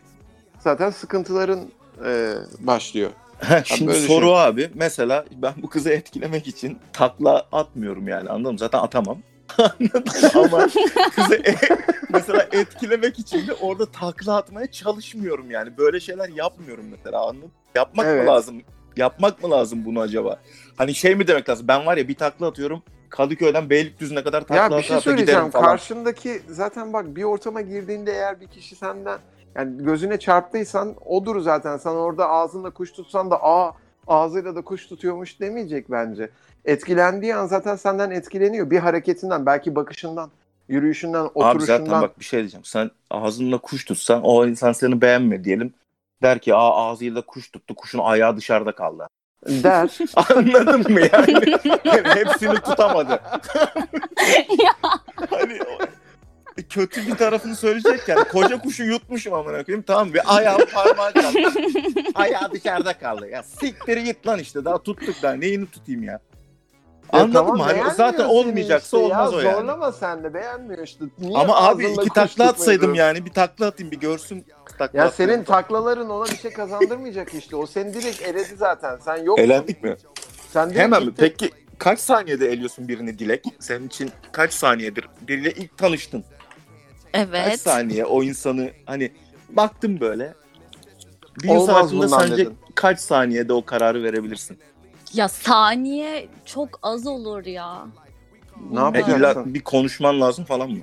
[0.59, 1.61] zaten sıkıntıların
[2.07, 3.11] e, başlıyor.
[3.41, 4.43] Heh, şimdi böyle soru şey.
[4.43, 8.59] abi mesela ben bu kızı etkilemek için takla atmıyorum yani anladın mı?
[8.59, 9.19] Zaten atamam.
[10.35, 10.69] Ama
[11.17, 11.57] kızı e-
[12.13, 15.79] mesela etkilemek için de orada takla atmaya çalışmıyorum yani.
[15.79, 17.51] Böyle şeyler yapmıyorum mesela anladın mı?
[17.75, 18.25] Yapmak Evet.
[18.25, 18.63] mı lazım?
[18.97, 20.39] Yapmak mı lazım bunu acaba?
[20.77, 21.69] Hani şey mi demek lazım?
[21.69, 22.83] Ben var ya bir takla atıyorum.
[23.09, 25.51] Kadıköy'den Beylikdüzü'ne kadar takla Ya bir şey söyleyeceğim.
[25.51, 25.65] falan.
[25.65, 29.19] Karşındaki zaten bak bir ortama girdiğinde eğer bir kişi senden
[29.55, 31.77] yani gözüne çarptıysan odur zaten.
[31.77, 33.73] Sen orada ağzınla kuş tutsan da aa
[34.07, 36.31] ağzıyla da kuş tutuyormuş demeyecek bence.
[36.65, 38.71] Etkilendiği an zaten senden etkileniyor.
[38.71, 40.31] Bir hareketinden, belki bakışından,
[40.69, 41.85] yürüyüşünden, Abi oturuşundan.
[41.85, 42.65] zaten bak bir şey diyeceğim.
[42.65, 45.75] Sen ağzınla kuş tutsan o insan seni beğenme diyelim.
[46.23, 47.75] Der ki Aa, ağzıyla kuş tuttu.
[47.75, 49.07] Kuşun ayağı dışarıda kaldı.
[49.47, 49.99] der.
[50.17, 51.59] Anladın mı yani?
[51.85, 53.21] Yani hepsini tutamadı.
[55.31, 55.79] hani o-
[56.71, 61.39] kötü bir tarafını söyleyecekken koca kuşu yutmuşum amına koyayım tamam bir ayağım parmağı kaldı.
[62.15, 63.29] Ayağı dışarıda kaldı.
[63.29, 66.21] Ya siktir git lan işte daha tuttuk daha neyini tutayım ya.
[67.13, 67.63] Ya Anladın tamam, mı?
[67.63, 69.05] Hani zaten olmayacaksa işte ya.
[69.05, 69.55] olmaz o yani.
[69.55, 71.05] Zorlama sen de beğenmiyor işte.
[71.19, 74.45] Niye Ama abi iki takla atsaydım yani bir takla atayım bir görsün.
[74.79, 77.57] Takla Ya senin taklaların ona bir şey kazandırmayacak işte.
[77.57, 78.99] O seni direkt eledi zaten.
[79.05, 79.45] Sen yoksun.
[79.45, 79.97] Elendik mi?
[80.53, 81.13] Sen direkt Hemen mi?
[81.17, 83.45] Peki kaç saniyede eliyorsun birini Dilek?
[83.59, 85.09] Senin için kaç saniyedir?
[85.29, 86.25] Biriyle ilk tanıştın.
[87.13, 87.61] Kaç Evet.
[87.61, 89.13] saniye o insanı hani
[89.49, 90.35] baktım böyle.
[91.43, 92.55] Bir Olmaz bundan sence dedin.
[92.75, 94.59] kaç saniyede o kararı verebilirsin?
[95.13, 97.87] Ya saniye çok az olur ya.
[98.71, 99.15] Ne E, yapacaksın?
[99.19, 100.79] illa bir konuşman lazım falan mı?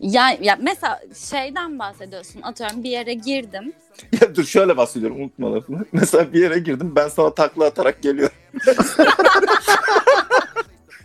[0.00, 2.42] Ya, ya mesela şeyden bahsediyorsun.
[2.42, 3.72] Atıyorum bir yere girdim.
[4.20, 5.84] ya dur şöyle bahsediyorum unutma lafını.
[5.92, 8.36] Mesela bir yere girdim ben sana takla atarak geliyorum.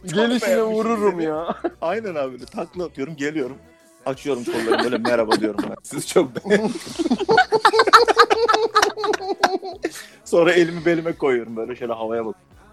[0.04, 1.24] Gelişine beğenmişim vururum seni.
[1.24, 1.56] ya.
[1.82, 3.58] Aynen abi takla atıyorum geliyorum.
[4.06, 5.76] Açıyorum kollarımı böyle merhaba diyorum ben.
[5.84, 6.74] Sizi çok beğendim.
[10.26, 12.26] Sonra elimi belime koyuyorum böyle şöyle havaya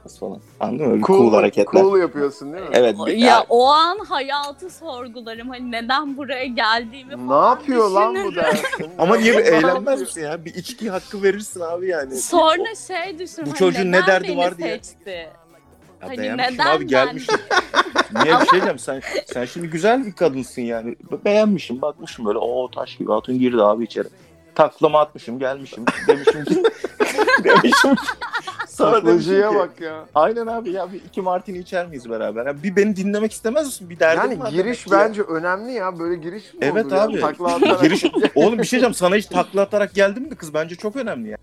[0.05, 0.41] bakıyorum falan.
[0.61, 0.93] Anladın mı?
[0.93, 1.83] Öyle cool, hareketler.
[1.83, 2.71] Cool yapıyorsun değil mi?
[2.73, 2.97] Evet.
[3.07, 5.49] bir- Ya o an hayatı sorgularım.
[5.49, 8.37] Hani neden buraya geldiğimi Ne falan yapıyor lan bu düşünürüm.
[8.37, 8.91] dersin?
[8.99, 10.45] Ama niye bir Ne eğlenmez misin ya?
[10.45, 12.17] Bir içki hakkı verirsin abi yani.
[12.17, 13.47] Sonra şey düşün.
[13.47, 14.69] Bu hani çocuğun ne derdi var diye.
[14.69, 15.11] seçti?
[15.11, 17.35] Ya Hani neden abi gelmişim.
[18.23, 20.97] Niye bir şey diyeceğim sen sen şimdi güzel bir kadınsın yani.
[21.25, 24.09] Beğenmişim bakmışım böyle o taş gibi hatun girdi abi içeri.
[24.55, 26.63] Taklama atmışım gelmişim demişim ki
[27.45, 28.05] demişim ki-
[28.75, 30.05] sonra demişim ki bak ya.
[30.15, 32.47] aynen abi ya bir iki martini içer miyiz beraber?
[32.47, 33.91] Ya bir beni dinlemek istemez misin?
[33.91, 34.99] Bir derdim Yani var giriş demek ki ya.
[35.01, 35.99] bence önemli ya.
[35.99, 37.03] Böyle giriş mi Evet olur ya?
[37.03, 37.21] abi.
[37.21, 37.83] Takla atarak.
[37.83, 40.55] Giriş, oğlum bir şey diyeceğim sana hiç takla atarak geldi mi kız?
[40.55, 41.37] Bence çok önemli ya.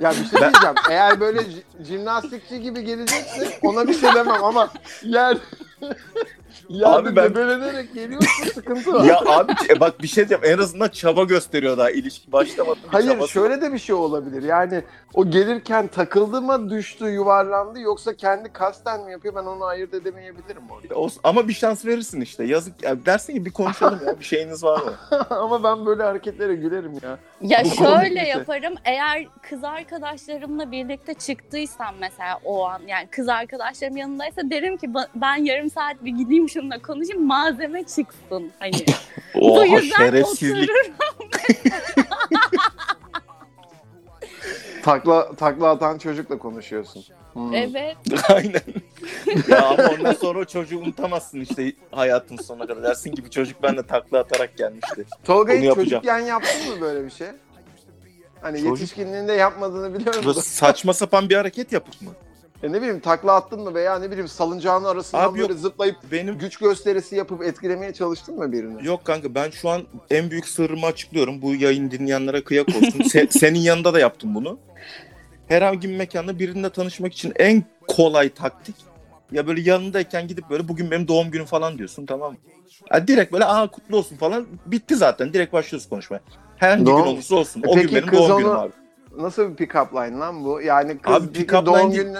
[0.00, 0.74] Ya bir şey diyeceğim.
[0.90, 1.40] Eğer böyle
[1.88, 4.68] jimnastikçi gibi geleceksin ona bir şey demem ama
[5.02, 5.36] yer
[6.68, 9.04] yerde Abi ben- debelenerek geliyorsun sıkıntı var.
[9.04, 12.78] Ya abi e bak bir şey diyeceğim en azından çaba gösteriyor daha ilişki başlamadı.
[12.86, 14.42] Hayır çabası şöyle de bir şey olabilir.
[14.42, 14.82] Yani
[15.14, 20.62] o gelirken takıldı mı düştü yuvarlandı yoksa kendi kasten mi yapıyor ben onu ayırt edemeyebilirim
[20.70, 20.94] orada.
[20.94, 22.44] O- Ama bir şans verirsin işte.
[22.44, 24.92] Yazık ya dersin ki bir konuşalım ya bir şeyiniz var mı?
[25.30, 27.18] ama ben böyle hareketlere gülerim ya.
[27.40, 28.28] Ya Bu şöyle şey.
[28.28, 28.74] yaparım.
[28.84, 35.08] Eğer kız arkadaşlarımla birlikte çıktıysam mesela o an yani kız arkadaşlarım yanındaysa derim ki "Ba-
[35.14, 38.72] ben yarım saat bir gideyim komşumla konuşayım malzeme çıksın hani.
[39.34, 40.70] Oha Bu yüzden şerefsizlik.
[44.82, 47.04] Takla takla atan çocukla konuşuyorsun.
[47.32, 47.54] Hmm.
[47.54, 47.96] Evet.
[48.28, 48.62] Aynen.
[49.48, 52.82] ya ama ondan sonra o çocuğu unutamazsın işte hayatın sonuna kadar.
[52.82, 55.04] Dersin ki bu çocuk benimle takla atarak gelmişti.
[55.24, 55.88] Tolga Onu hiç yapacağım.
[56.02, 57.28] çocukken yaptın mı böyle bir şey?
[58.40, 60.34] Hani Çocuk- yetişkinliğinde yapmadığını biliyorum.
[60.34, 62.10] Saçma sapan bir hareket yapıp mı?
[62.62, 65.60] E ne bileyim takla attın mı veya ne bileyim salıncağın arasından Abi böyle yok.
[65.60, 68.86] zıplayıp Benim güç gösterisi yapıp etkilemeye çalıştın mı birini?
[68.86, 71.42] Yok kanka ben şu an en büyük sırrımı açıklıyorum.
[71.42, 73.00] Bu yayın dinleyenlere kıyak olsun.
[73.00, 74.58] Se- senin yanında da yaptım bunu.
[75.48, 78.74] Herhangi bir mekanda birininle tanışmak için en kolay taktik
[79.32, 82.38] ya böyle yanındayken gidip böyle bugün benim doğum günüm falan diyorsun tamam mı?
[82.92, 85.32] Ya direkt böyle aa kutlu olsun falan bitti zaten.
[85.32, 86.20] Direkt başlıyoruz konuşmaya.
[86.56, 87.62] Herhangi Doğum- gün olursa olsun.
[87.62, 88.72] E o gün peki benim kız doğum onu- günüm abi.
[89.16, 90.60] Nasıl bir pick-up line lan bu?
[90.60, 92.16] Yani kız Abi pick-up doğum line değil.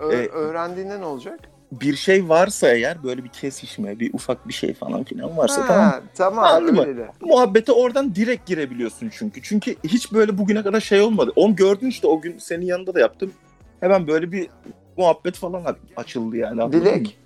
[0.00, 1.40] Ö- E- öğrendiğinde ne olacak?
[1.72, 5.84] Bir şey varsa eğer böyle bir kesişme, bir ufak bir şey falan filan varsa tamam.
[5.84, 6.96] Ha, tamam Anladın mı?
[6.96, 7.10] de.
[7.20, 9.42] Muhabbete oradan direkt girebiliyorsun çünkü.
[9.42, 11.32] Çünkü hiç böyle bugüne kadar şey olmadı.
[11.36, 13.32] Onu gördün işte o gün senin yanında da yaptım.
[13.80, 14.48] Hemen böyle bir
[14.96, 16.62] muhabbet falan açıldı yani.
[16.64, 16.72] mı?
[16.72, 17.18] Dilek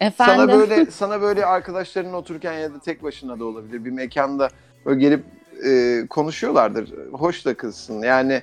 [0.00, 0.34] Efendim.
[0.48, 4.48] sana böyle sana böyle arkadaşların otururken ya da tek başına da olabilir bir mekanda
[4.86, 5.24] böyle gelip
[5.66, 6.92] e, konuşuyorlardır.
[7.12, 8.02] Hoş da kızsın.
[8.02, 8.42] Yani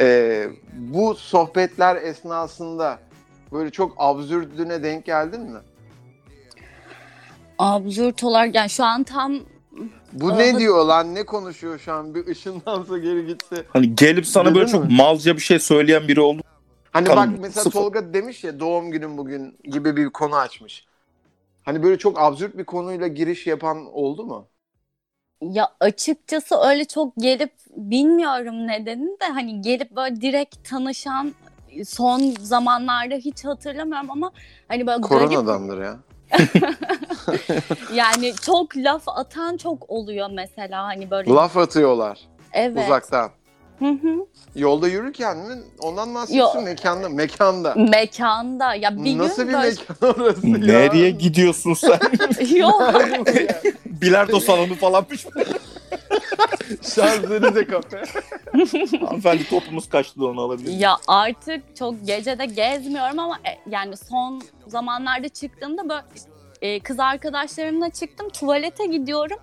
[0.00, 2.98] e, bu sohbetler esnasında
[3.52, 5.58] böyle çok absürdüne denk geldin mi?
[7.58, 9.34] Absürt olarak yani şu an tam
[10.12, 11.14] Bu Aa, ne diyor lan?
[11.14, 12.14] Ne konuşuyor şu an?
[12.14, 13.64] Bir ışınlansa geri gitse.
[13.68, 14.70] Hani gelip sana Dedin böyle mi?
[14.70, 16.42] çok malca bir şey söyleyen biri oldu.
[16.92, 17.70] Hani Tamam, bak mesela sıfır.
[17.70, 20.86] Tolga demiş ya doğum günüm bugün gibi bir konu açmış.
[21.62, 24.48] Hani böyle çok absürt bir konuyla giriş yapan oldu mu?
[25.50, 31.34] Ya açıkçası öyle çok gelip bilmiyorum nedenini de hani gelip böyle direkt tanışan
[31.84, 34.32] son zamanlarda hiç hatırlamıyorum ama
[34.68, 35.96] hani böyle garip Koronadandır ya.
[37.94, 42.20] yani çok laf atan çok oluyor mesela hani böyle Laf atıyorlar
[42.52, 42.84] evet.
[42.84, 43.30] uzaktan.
[43.78, 44.26] Hı hı.
[44.54, 45.62] Yolda yürürken mi?
[45.80, 46.68] Ondan bahsediyorsun Yok.
[46.68, 47.08] mekanda.
[47.08, 47.74] Mekanda.
[47.74, 50.58] Mekanda ya bir Nasıl gün bir mekan orası ya?
[50.58, 51.98] Nereye gidiyorsun sen?
[52.56, 52.82] yok
[53.86, 55.26] Bilardo salonu falanmış.
[56.94, 58.02] Şanzelize kafe.
[59.00, 60.72] Hanımefendi topumuz kaçtı da onu alabilir.
[60.72, 66.02] Ya artık çok gecede gezmiyorum ama e, yani son zamanlarda çıktığımda böyle
[66.62, 69.38] e, kız arkadaşlarımla çıktım tuvalete gidiyorum.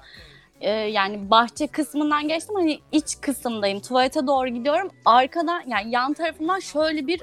[0.62, 4.90] E, yani bahçe kısmından geçtim hani iç kısımdayım tuvalete doğru gidiyorum.
[5.06, 7.22] Arkadan yani yan tarafımdan şöyle bir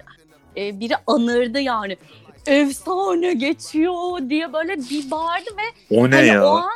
[0.56, 1.96] e, biri anırdı yani.
[2.46, 6.44] Efsane geçiyor diye böyle bir bağırdı ve O ne hani ya?
[6.46, 6.70] o an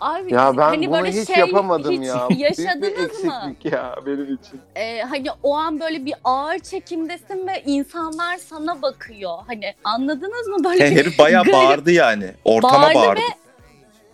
[0.00, 2.26] Abi Ya ben hani bunu böyle hiç şey yapamadım hiç ya.
[2.28, 3.34] Büyük bir yaşadınız mı?
[3.46, 4.60] eksiklik ya benim için.
[4.76, 9.38] Ee, hani o an böyle bir ağır çekimdesin ve insanlar sana bakıyor.
[9.46, 12.30] Hani anladınız mı böyle herif bayağı garip- bağırdı yani.
[12.44, 13.20] Ortama Bağırdı bağırdı.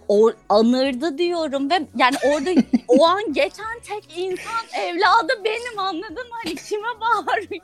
[0.09, 2.51] O, anırdı diyorum ve yani orada
[2.89, 6.35] o an geçen tek insan evladı benim anladın mı?
[6.45, 7.63] Hani kime bağırıyor?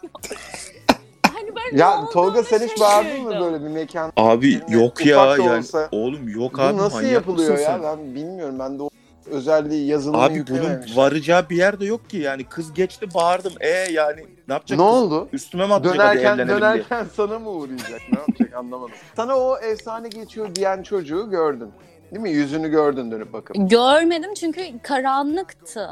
[1.32, 4.12] Hani ne Ya Tolga sen hiç bağırdın mı böyle bir mekan?
[4.16, 5.58] Abi Birine yok ya yani.
[5.58, 7.64] olsa- Oğlum yok Bu abi nasıl manyak yapılıyor ya?
[7.66, 7.82] sen?
[7.82, 8.58] Ben bilmiyorum.
[8.58, 8.88] Ben de o
[9.26, 14.26] özelliği yazılımı Abi bunun varacağı bir yerde yok ki yani kız geçti bağırdım e yani
[14.48, 14.94] ne yapacak Ne kız?
[14.94, 15.28] oldu?
[15.32, 16.48] Üstüme mi atacak hadi Dönerken diye.
[16.48, 18.00] dönerken sana mı uğrayacak?
[18.12, 18.94] Ne yapacak anlamadım.
[19.16, 21.68] Sana o efsane geçiyor diyen çocuğu gördün.
[22.12, 22.30] Değil mi?
[22.30, 23.56] Yüzünü gördün dönüp bakıp.
[23.70, 25.88] Görmedim çünkü karanlıktı.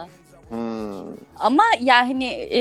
[0.48, 1.00] Hmm.
[1.38, 2.61] Ama yani e,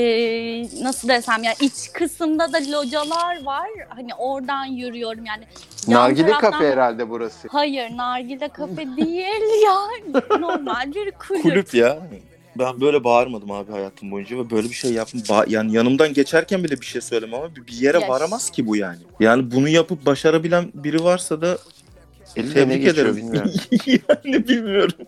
[0.84, 3.67] nasıl desem ya iç kısımda da localar var.
[3.89, 5.43] Hani oradan yürüyorum yani.
[5.88, 7.48] Yan Nargile taraftan- kafe herhalde burası.
[7.52, 9.78] Hayır nargile kafe değil ya.
[10.39, 11.41] Normal bir kulüp.
[11.43, 11.98] Kulüp ya.
[12.60, 15.19] Ben böyle bağırmadım abi hayatım boyunca ve böyle bir şey yaptım.
[15.22, 18.76] Ba- yani yanımdan geçerken bile bir şey söylemem ama bir yere Ya varamaz ki bu
[18.76, 19.00] yani.
[19.19, 21.58] Yani bunu yapıp başarabilen biri varsa da
[22.36, 23.52] Eline ne geçiyor bilmiyorum.
[23.86, 25.08] yani bilmiyorum.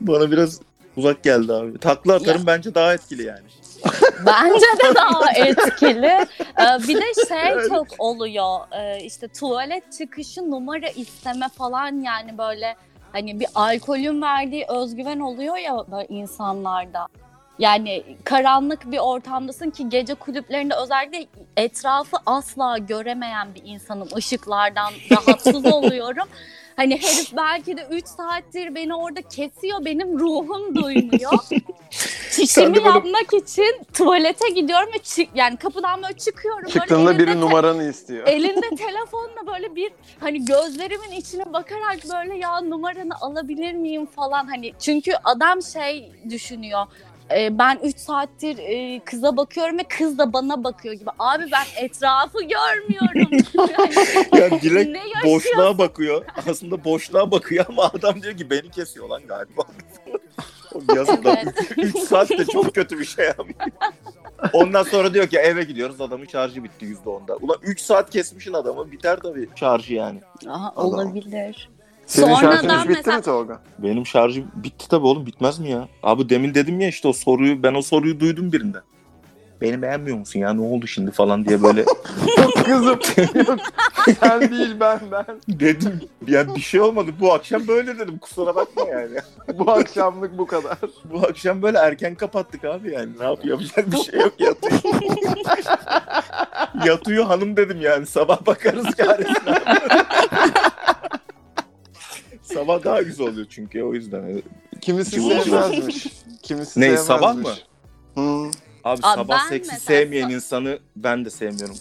[0.00, 0.60] Bana biraz
[0.96, 1.78] uzak geldi abi.
[1.78, 3.42] Takla atarım bence daha etkili yani.
[4.26, 6.06] Bence de daha etkili.
[6.06, 8.58] Ee, bir de şey çok oluyor.
[8.72, 12.76] Ee, işte tuvalet çıkışı numara isteme falan yani böyle
[13.12, 17.08] hani bir alkolün verdiği özgüven oluyor ya insanlarda.
[17.58, 24.08] Yani karanlık bir ortamdasın ki gece kulüplerinde özellikle etrafı asla göremeyen bir insanım.
[24.16, 26.28] Işıklardan rahatsız oluyorum.
[26.76, 29.84] Hani herif belki de 3 saattir beni orada kesiyor.
[29.84, 31.32] Benim ruhum duymuyor.
[32.30, 36.68] Çişimi böyle- yapmak için tuvalete gidiyorum ve çık yani kapıdan böyle çıkıyorum.
[36.68, 38.26] Çıktığında biri numaranı istiyor.
[38.26, 44.72] elinde telefonla böyle bir hani gözlerimin içine bakarak böyle ya numaranı alabilir miyim falan hani
[44.80, 46.86] çünkü adam şey düşünüyor
[47.36, 51.10] e, ben 3 saattir e, kıza bakıyorum ve kız da bana bakıyor gibi.
[51.18, 53.44] Abi ben etrafı görmüyorum.
[54.32, 56.24] Yani Ya Dilek boşluğa bakıyor.
[56.50, 59.62] Aslında boşluğa bakıyor ama adam diyor ki beni kesiyor lan galiba.
[60.74, 61.72] O Yazık da Evet.
[61.76, 63.54] 3 saat de çok kötü bir şey abi.
[64.52, 67.36] Ondan sonra diyor ki eve gidiyoruz adamın şarjı bitti %10'da.
[67.36, 70.20] Ulan 3 saat kesmişin adamı biter tabii şarjı yani.
[70.48, 71.70] Aha, olabilir.
[72.12, 73.60] Senin şarjın Sonradan hiç bitti mesela mi Tolga?
[73.78, 75.88] Benim şarjım bitti tabii oğlum bitmez mi ya?
[76.02, 78.82] Abi demin dedim ya işte o soruyu ben o soruyu duydum birinden.
[79.60, 82.98] Beni beğenmiyor musun ya ne oldu şimdi falan diye böyle Yok kızım.
[83.34, 83.58] Yok.
[84.20, 85.24] Sen değil ben ben.
[85.48, 86.00] dedim.
[86.26, 89.16] Yani bir şey olmadı bu akşam böyle dedim kusura bakma yani.
[89.58, 90.78] Bu akşamlık bu kadar.
[91.04, 93.10] Bu akşam böyle erken kapattık abi yani.
[93.20, 94.80] Ne yapıyor yapacak bir şey yok yatıyor.
[96.86, 99.58] yatıyor hanım dedim yani sabah bakarız çaresine.
[102.54, 104.42] Sabah daha güzel oluyor çünkü o yüzden.
[104.80, 106.06] Kimisi Cıvıl sevmezmiş.
[106.42, 107.06] Kimisi Ne, sevmezmiş.
[107.06, 107.48] sabah mı?
[108.14, 108.50] Hı.
[108.84, 111.76] Abi Aa, sabah seksi sevmeyen insanı ben de sevmiyorum.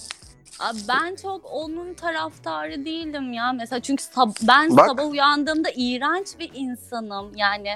[0.59, 3.53] Abi ben çok onun taraftarı değilim ya.
[3.53, 4.87] Mesela çünkü sab- ben Bak.
[4.87, 7.31] sabah uyandığımda iğrenç bir insanım.
[7.35, 7.69] Yani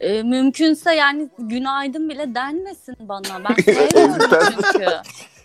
[0.00, 3.44] e, mümkünse yani günaydın bile denmesin bana.
[3.48, 4.26] Ben sevmiyorum
[4.72, 4.86] çünkü.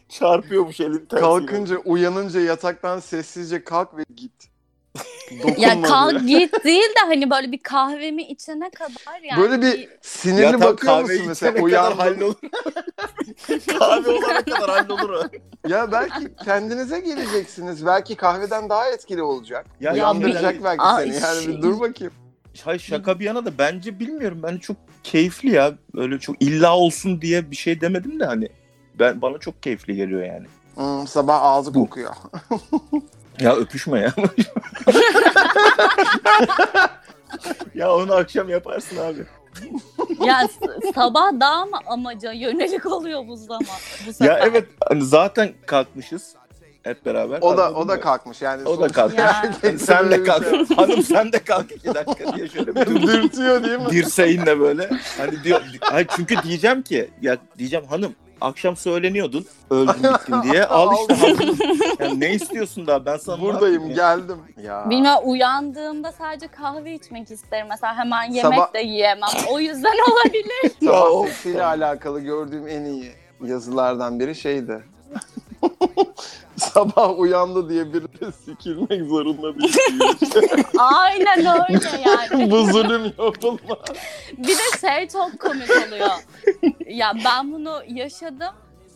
[0.10, 1.20] Çarpıyormuş elin tersiyle.
[1.22, 4.32] Kalkınca uyanınca yataktan sessizce kalk ve git.
[5.58, 9.42] Ya kalk git değil de hani böyle bir kahvemi içene kadar yani.
[9.42, 11.98] Böyle bir sinirli Ya bakıyor musun mesela uyandın.
[11.98, 12.36] hallolur.
[13.80, 15.24] kahve olana kadar hallolur o.
[15.70, 17.86] Ya belki kendinize geleceksiniz.
[17.86, 19.66] Belki kahveden daha etkili olacak.
[19.82, 21.24] Ya, Uyandıracak ya, belki Ay, seni.
[21.24, 22.14] Yani şey- bir dur bakayım.
[22.64, 24.40] Hayır şaka bir yana da bence bilmiyorum.
[24.44, 25.74] Ben çok keyifli ya.
[25.96, 28.50] Öyle çok illa olsun diye bir şey demedim de hani.
[29.00, 30.46] Ben bana çok keyifli geliyor yani.
[30.76, 31.80] Hmm, sabah ağzı Bu.
[31.80, 32.16] kokuyor.
[33.40, 34.14] Ya öpüşme ya.
[37.76, 39.26] ya onu akşam yaparsın abi.
[40.26, 40.48] Ya
[40.96, 43.62] sabah daha mı amaca yönelik oluyor bu zaman?
[44.08, 44.26] Bu sefer?
[44.26, 46.36] Ya evet hani zaten kalkmışız
[46.84, 47.40] hep beraber.
[47.42, 48.02] O da o da mı?
[48.02, 48.64] kalkmış yani.
[48.64, 49.20] O da sonuçta kalk.
[49.20, 49.26] Ya.
[49.44, 50.44] erkeklerin Sen de kalk.
[50.50, 52.86] şey- Hanım sen de kalk iki dakika diye şöyle bir.
[53.08, 53.90] Dürtüyor değil mi?
[53.90, 54.90] dirseğinle böyle.
[55.18, 60.66] Hani diyor, hayır çünkü diyeceğim ki ya diyeceğim hanım akşam söyleniyordun öldün bittin diye.
[60.68, 61.36] Al işte.
[62.00, 64.38] Yani ne istiyorsun daha ben sana Buradayım geldim.
[64.64, 64.90] Ya.
[64.90, 67.68] Bilmiyorum uyandığımda sadece kahve içmek isterim.
[67.70, 69.30] Mesela hemen yemek Sabah- de yiyemem.
[69.52, 70.72] O yüzden olabilir.
[70.86, 73.12] Sabah o- sesiyle alakalı gördüğüm en iyi
[73.44, 74.84] yazılardan biri şeydi.
[76.58, 79.76] Sabah uyandı diye biri de sikilmek zorunda değil.
[80.78, 82.52] Aynen öyle yani.
[82.52, 83.80] Bu zulüm yapılmaz.
[84.38, 86.12] Bir de şey çok komik oluyor.
[86.88, 88.54] Ya ben bunu yaşadım.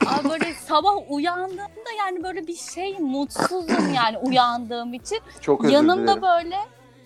[0.07, 5.19] Ama böyle sabah uyandığımda yani böyle bir şey mutsuzum yani uyandığım için.
[5.41, 6.21] Çok özür yanımda dilerim.
[6.21, 6.57] böyle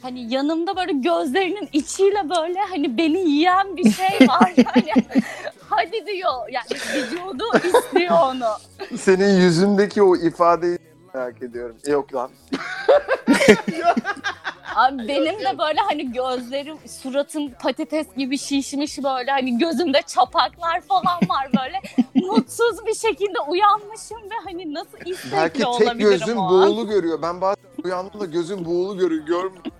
[0.01, 5.05] hani yanımda böyle gözlerinin içiyle böyle hani beni yiyen bir şey var yani.
[5.69, 8.49] Hadi diyor yani vücudu istiyor onu.
[8.95, 10.77] Senin yüzündeki o ifadeyi
[11.13, 11.75] merak ediyorum.
[11.87, 12.31] Yok lan.
[14.75, 21.19] Abi benim de böyle hani gözlerim, suratım patates gibi şişmiş böyle hani gözümde çapaklar falan
[21.29, 21.81] var böyle.
[22.27, 26.49] Mutsuz bir şekilde uyanmışım ve hani nasıl istekli Belki tek olabilirim gözün o an.
[26.49, 27.21] buğulu görüyor.
[27.21, 29.25] Ben bazen uyandım da gözüm buğulu görüyor.
[29.25, 29.71] Görmüyorum.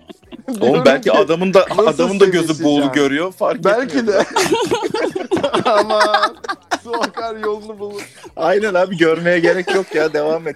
[0.62, 4.26] Oğlum belki adamın da nasıl adamın da gözü buğulu görüyor fark Belki etmiyor.
[4.26, 4.26] de.
[5.70, 6.02] Ama
[6.88, 8.02] su akar yolunu bulur.
[8.36, 10.56] Aynen abi görmeye gerek yok ya devam et.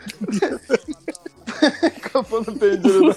[2.14, 3.16] Kafanı pencereden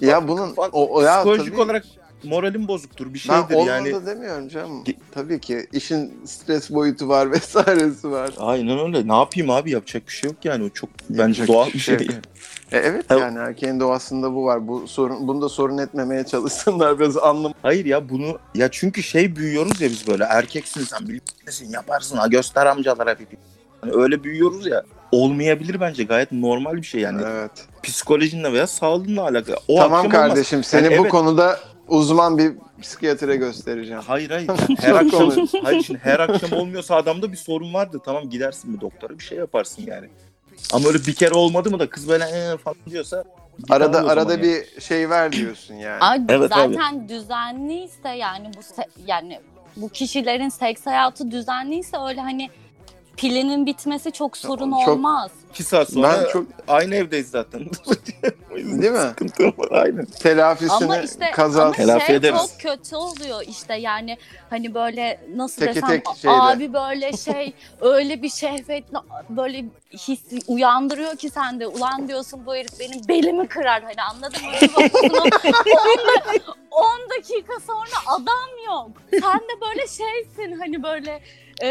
[0.00, 1.84] Ya bunun o, o ya psikolojik tabii, olarak
[2.24, 4.06] moralim bozuktur bir ben şeydir olmadı yani.
[4.06, 4.84] demiyorum canım.
[4.84, 8.30] Ge- Tabii ki işin stres boyutu var vesairesi var.
[8.38, 9.08] Aynen öyle.
[9.08, 10.64] Ne yapayım abi yapacak bir şey yok yani.
[10.64, 12.08] O çok bence Yapacak doğal bir şey şey.
[12.72, 13.20] E, evet Tabii.
[13.20, 14.68] yani erkeğin doğasında bu var.
[14.68, 17.52] Bu sorun bunu da sorun etmemeye çalışsınlar biraz anlam.
[17.62, 22.26] Hayır ya bunu ya çünkü şey büyüyoruz ya biz böyle erkeksin sen bilirsin yaparsın ha
[22.26, 23.36] göster amcalara pipi.
[23.80, 24.82] Hani öyle büyüyoruz ya
[25.12, 27.50] olmayabilir bence gayet normal bir şey yani Evet.
[27.82, 29.56] psikolojinle veya sağlığınla alakalı.
[29.68, 30.28] O tamam akşam olmaz.
[30.28, 31.10] kardeşim seni Yani bu evet.
[31.10, 31.58] konuda
[31.92, 32.52] uzman bir
[32.82, 34.02] psikiyatre göstereceğim.
[34.06, 34.48] Hayır hayır.
[34.48, 35.30] Yani her akşam
[35.62, 38.00] hayır şimdi her akşam olmuyorsa adamda bir sorun vardı.
[38.04, 40.08] Tamam gidersin bir doktora bir şey yaparsın yani.
[40.72, 43.24] Ama öyle bir kere olmadı mı da kız böyle ee falan diyorsa
[43.70, 44.42] Arada abi arada ya.
[44.42, 45.98] bir şey ver diyorsun yani.
[46.00, 49.40] Abi Evet, zaten düzenliyse yani bu yani
[49.76, 52.50] bu kişilerin seks hayatı düzenliyse öyle hani
[53.16, 55.30] pilinin bitmesi çok sorun Çok- olmaz.
[55.50, 57.60] İki saat sonra ben çok aynı evdeyiz zaten.
[58.52, 58.98] O yüzden Değil mi?
[58.98, 60.04] Sıkıntı var aynen.
[60.04, 62.40] telafisini Ama işte kaza ama Telafi şey ederiz.
[62.40, 64.18] çok kötü oluyor işte yani
[64.50, 66.34] hani böyle nasıl Teke desem tek şeyde.
[66.36, 68.96] abi böyle şey öyle bir şehvetli
[69.28, 74.52] böyle his uyandırıyor ki sende ulan diyorsun bu herif benim belimi kırar hani anladın mı?
[74.62, 75.30] Bir bakıyorsun o- onun,
[76.46, 76.86] da, 10
[77.18, 78.90] dakika sonra adam yok.
[79.10, 81.20] Sen de böyle şeysin hani böyle
[81.62, 81.68] e,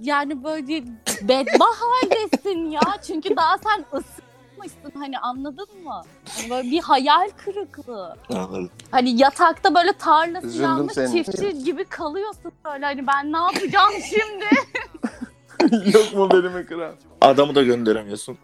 [0.00, 0.84] yani böyle
[1.22, 2.80] bedbaht haldesin ya.
[3.06, 6.02] Çünkü daha sen ısınmışsın hani anladın mı?
[6.36, 8.16] Hani böyle bir hayal kırıklığı.
[8.30, 8.70] Anladım.
[8.90, 13.92] Hani yatakta böyle tarlası Üzüldüm yanmış senin çiftçi gibi kalıyorsun böyle hani ben ne yapacağım
[14.08, 14.44] şimdi?
[15.96, 16.94] Yok mu belimi kıran?
[17.20, 18.38] Adamı da gönderemiyorsun.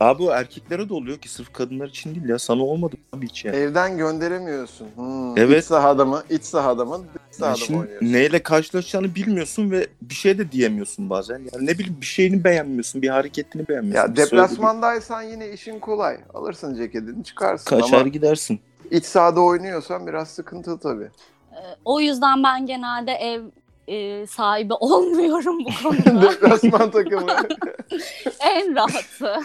[0.00, 2.38] Abi o erkeklere de oluyor ki sırf kadınlar için değil ya.
[2.38, 3.52] Sana olmadı mı abi hiç ya.
[3.52, 4.88] Evden gönderemiyorsun.
[4.96, 5.38] Hmm.
[5.38, 5.58] Evet.
[5.62, 6.22] İç sahada mı?
[6.30, 6.98] İç sahada mı?
[6.98, 8.12] Dış Yani sahada mı şimdi oynuyorsun?
[8.12, 11.38] neyle karşılaşacağını bilmiyorsun ve bir şey de diyemiyorsun bazen.
[11.52, 14.08] Yani ne bileyim bir şeyini beğenmiyorsun, bir hareketini beğenmiyorsun.
[14.10, 16.18] Ya deplasmandaysan yine işin kolay.
[16.34, 18.60] Alırsın ceketini çıkarsın Kaçar ama gidersin.
[18.90, 21.08] iç sahada oynuyorsan biraz sıkıntı tabii.
[21.52, 23.42] Ee, o yüzden ben genelde ev
[23.90, 26.22] e, sahibi olmuyorum bu konuda.
[26.22, 27.30] Deplasman takımı.
[28.40, 29.36] en rahatı.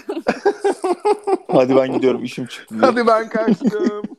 [1.52, 2.76] Hadi ben gidiyorum işim çıktı.
[2.82, 4.04] Hadi ben kaçtım.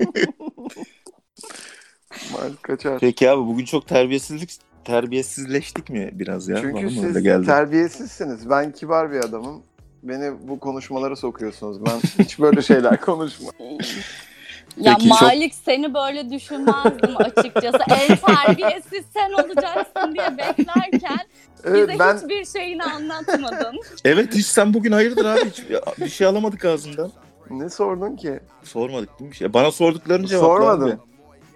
[2.63, 2.99] Kaçar.
[3.01, 4.51] Peki abi bugün çok terbiyesizlik
[4.85, 6.57] terbiyesizleştik mi biraz ya?
[6.57, 7.47] Bana Çünkü mı siz geldi?
[7.47, 8.51] terbiyesizsiniz.
[8.51, 9.63] Ben kibar bir adamım.
[10.03, 11.87] Beni bu konuşmalara sokuyorsunuz.
[11.87, 13.53] Ben hiç böyle şeyler konuşmam.
[14.77, 17.79] Ya Peki, çok- Malik seni böyle düşünmezdim açıkçası.
[17.91, 21.19] En terbiyesiz sen olacaksın diye beklerken
[21.65, 23.77] bize ben hiçbir şeyini anlatmadın.
[24.05, 25.63] Evet hiç sen bugün hayırdır abi hiç
[26.01, 27.13] bir şey alamadık ağzından.
[27.51, 28.41] ne sordun ki?
[28.63, 29.37] Sormadık değil mi?
[29.37, 29.53] Şey?
[29.55, 30.89] Bana sorduklarını cevapla Sormadım.
[30.89, 30.97] abi.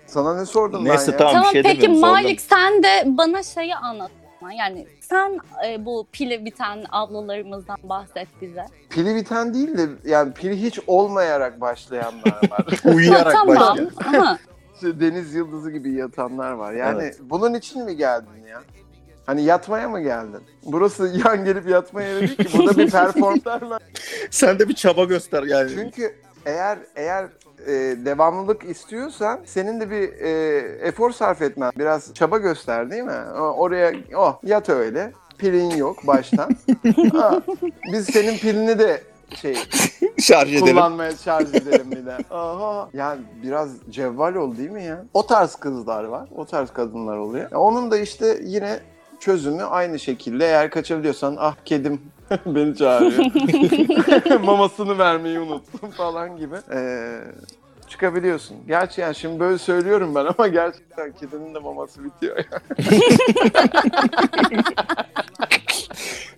[0.06, 1.18] Sana ne sordum Neyse, ben ya?
[1.18, 1.32] tamam.
[1.34, 2.00] bir tamam şey peki demiyorum.
[2.10, 4.10] Malik sen de bana şeyi anlat.
[4.53, 8.64] Yani sen e, bu pili biten ablalarımızdan bahset bize.
[8.90, 12.66] Pili biten değil de yani pili hiç olmayarak başlayanlar var.
[12.94, 13.90] Uyuyarak tamam başladı.
[14.07, 14.38] ama
[14.82, 16.72] Deniz yıldızı gibi yatanlar var.
[16.72, 18.62] Yani bunun için mi geldin ya?
[19.26, 20.40] Hani yatmaya mı geldin?
[20.64, 22.59] Burası yan gelip yatmaya yeri değil ki.
[22.59, 23.80] Burada bir performans
[24.30, 25.70] Sen de bir çaba göster yani.
[25.74, 26.14] Çünkü
[26.47, 27.24] eğer eğer
[27.66, 27.72] e,
[28.05, 33.22] devamlılık istiyorsan senin de bir e, efor sarf etmen, biraz çaba göster değil mi?
[33.57, 35.12] Oraya oh yat öyle.
[35.38, 36.51] Pilin yok baştan.
[37.12, 37.41] Ha,
[37.93, 39.03] biz senin pilini de
[39.34, 39.57] şey
[40.18, 40.66] Şarj edelim.
[40.66, 42.16] kullanmaya şarj edelim bir de.
[42.30, 42.88] Aha.
[42.93, 45.05] Yani biraz cevval ol değil mi ya?
[45.14, 46.28] O tarz kızlar var.
[46.36, 47.53] O tarz kadınlar oluyor.
[47.53, 48.80] Onun da işte yine
[49.20, 52.01] çözümü aynı şekilde eğer kaçabiliyorsan ah kedim
[52.46, 54.40] beni çağırıyor.
[54.44, 56.56] Mamasını vermeyi unuttum falan gibi.
[56.72, 57.20] Ee,
[57.88, 58.56] çıkabiliyorsun.
[58.66, 62.44] Gerçi yani şimdi böyle söylüyorum ben ama gerçekten kedinin de maması bitiyor ya.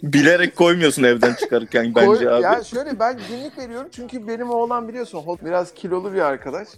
[0.03, 2.43] Bilerek koymuyorsun evden çıkarırken bence Koy- abi.
[2.43, 6.69] Ya şöyle ben günlük veriyorum çünkü benim oğlan biliyorsun hot- biraz kilolu bir arkadaş.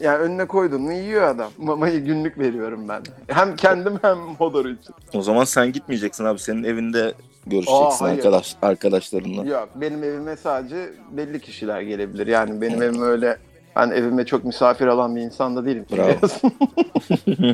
[0.00, 1.50] Yani önüne koydum mu yiyor adam.
[1.58, 3.02] Mamayı günlük veriyorum ben.
[3.28, 4.94] Hem kendim hem Hodor için.
[5.14, 6.38] O zaman sen gitmeyeceksin abi.
[6.38, 7.14] Senin evinde
[7.50, 8.16] görüşeceksin Aa, hayır.
[8.18, 9.44] arkadaş arkadaşlarınla.
[9.44, 12.26] Yok benim evime sadece belli kişiler gelebilir.
[12.26, 13.38] Yani benim evim öyle
[13.76, 15.86] ben evime çok misafir alan bir insan da değilim.
[15.96, 16.14] Bravo.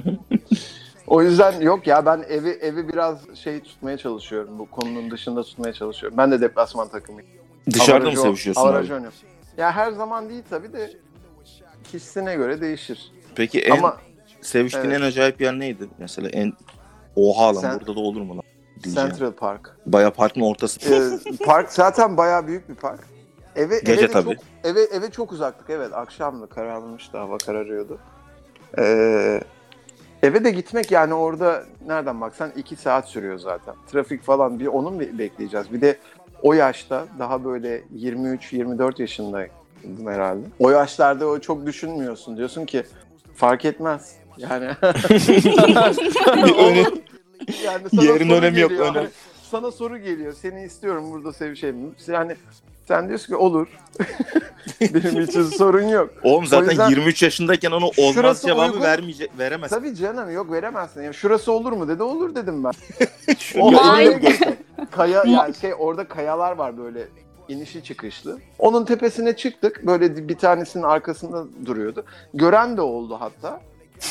[1.07, 4.59] o yüzden yok ya ben evi evi biraz şey tutmaya çalışıyorum.
[4.59, 6.18] Bu konunun dışında tutmaya çalışıyorum.
[6.18, 7.30] Ben de deplasman takımıyım.
[7.70, 8.76] Dışarıda mı Avaraj- sevişiyorsun abi?
[8.78, 9.05] oynuyorum.
[9.59, 10.90] Ya her zaman değil tabii de
[11.84, 13.12] kişisine göre değişir.
[13.34, 13.97] Peki en Ama
[14.40, 15.01] seviştiğin evet.
[15.01, 15.88] en acayip yer neydi?
[15.99, 16.53] Mesela en
[17.16, 18.43] oha lan Sen- burada da olur mu lan?
[18.85, 19.09] Diyeceğim.
[19.09, 19.76] Central Park.
[19.87, 20.95] Baya parkın ortası.
[20.95, 23.01] Ee, park zaten bayağı büyük bir park.
[23.57, 24.35] Eve, Gece eve tabii.
[24.35, 25.93] Çok, eve, eve çok uzaktık evet.
[25.95, 27.99] Akşamdı kararmıştı hava kararıyordu.
[28.78, 29.41] Ee,
[30.22, 33.74] eve de gitmek yani orada nereden baksan iki saat sürüyor zaten.
[33.93, 35.72] Trafik falan bir onun be- bekleyeceğiz.
[35.72, 35.99] Bir de
[36.43, 40.47] o yaşta daha böyle 23-24 yaşındaydım herhalde.
[40.59, 42.37] O yaşlarda o çok düşünmüyorsun.
[42.37, 42.82] Diyorsun ki
[43.35, 44.16] fark etmez.
[44.39, 44.66] Yani
[47.64, 48.95] yani sana Yerin önemi yok, geliyor.
[48.95, 49.09] önem.
[49.51, 50.32] Sana soru geliyor.
[50.32, 51.95] Seni istiyorum burada sevişelim.
[52.07, 52.36] Yani
[52.88, 53.66] sen diyorsun ki olur.
[54.80, 56.11] Benim için sorun yok.
[56.22, 58.80] Oğlum zaten O yüzden- 23 yaşındayken onu olmaz cevabı uygun.
[58.82, 59.70] vermeyecek, veremez.
[59.70, 61.03] Tabii canım yok veremezsin.
[61.03, 62.03] Yani şurası olur mu dedi.
[62.03, 62.72] Olur dedim ben.
[63.38, 64.09] Şu- O Ya, Vay.
[64.09, 64.57] oraya gittim.
[64.90, 67.09] Kaya yani şey orada kayalar var böyle
[67.49, 68.38] inişi çıkışlı.
[68.59, 69.86] Onun tepesine çıktık.
[69.86, 72.05] Böyle bir tanesinin arkasında duruyordu.
[72.34, 73.61] Gören de oldu hatta.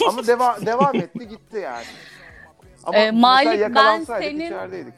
[0.08, 1.84] Ama deva devam etti gitti yani.
[2.84, 4.94] Ama Ee, Malik, ben senin- içerideydik.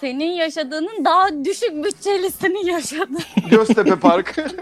[0.00, 3.18] senin yaşadığının daha düşük bütçelisini yaşadım.
[3.50, 4.46] Göztepe Parkı.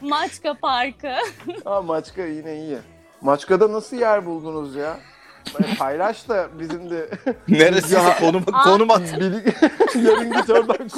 [0.00, 1.14] Maçka Parkı.
[1.64, 2.78] Ha Maçka yine iyi.
[3.20, 4.96] Maçka'da nasıl yer buldunuz ya?
[5.78, 7.08] Paylaş da bizim de
[7.48, 8.18] Neresi Ya.
[8.18, 9.00] konum, konum at.
[9.00, 9.54] Bili-
[10.06, 10.88] yarın git oradan.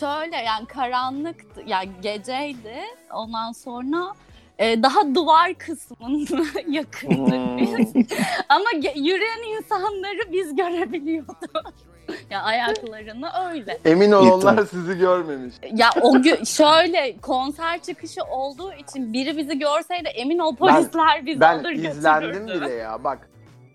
[0.00, 2.74] Şöyle yani karanlıktı, yani geceydi.
[3.12, 4.14] Ondan sonra
[4.62, 7.94] e, daha duvar kısmına yakındık biz.
[7.94, 8.02] Hmm.
[8.48, 11.72] Ama ge- yürüyen insanları biz görebiliyorduk.
[12.30, 13.78] ya ayaklarını öyle.
[13.84, 15.54] Emin ol onlar sizi görmemiş.
[15.72, 21.40] Ya o gün şöyle konser çıkışı olduğu için biri bizi görseydi emin ol polisler bizi
[21.40, 22.64] Ben alır izlendim götürürdü.
[22.64, 23.04] bile ya.
[23.04, 23.28] Bak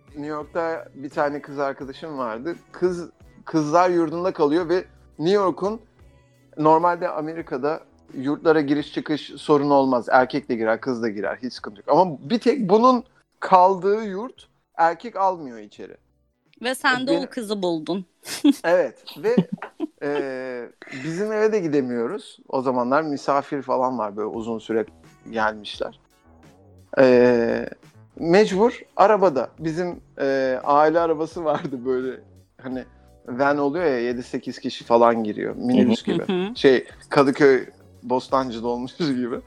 [0.08, 2.56] New York'ta bir tane kız arkadaşım vardı.
[2.72, 3.10] Kız
[3.46, 4.86] kızlar yurdunda kalıyor ve
[5.20, 5.82] New York'un
[6.58, 7.80] normalde Amerika'da
[8.14, 10.06] yurtlara giriş çıkış sorun olmaz.
[10.12, 11.38] Erkek de girer, kız da girer.
[11.44, 11.90] Hiç sıkıntı yok.
[11.90, 13.04] Ama bir tek bunun
[13.40, 14.48] kaldığı yurt
[14.78, 15.98] erkek almıyor içeri.
[16.62, 18.06] Ve sen de Benim- o kızı buldun.
[18.64, 19.36] Evet ve
[20.04, 20.70] e,
[21.04, 22.40] bizim eve de gidemiyoruz.
[22.50, 24.86] O zamanlar misafir falan var böyle uzun süre
[25.32, 26.00] gelmişler.
[27.00, 27.70] E,
[28.16, 29.50] mecbur arabada.
[29.60, 32.20] Bizim e, aile arabası vardı böyle
[32.62, 32.84] hani
[33.28, 35.56] van oluyor ya 7-8 kişi falan giriyor.
[35.56, 36.24] Minibüs gibi.
[36.56, 37.66] Şey Kadıköy
[38.04, 39.40] Bostancı'da olmuş gibi.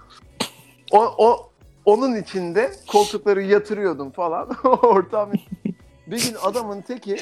[0.92, 1.50] O, o
[1.84, 4.48] onun içinde koltukları yatırıyordum falan.
[4.82, 5.30] Ortam.
[6.06, 7.16] Bir gün adamın teki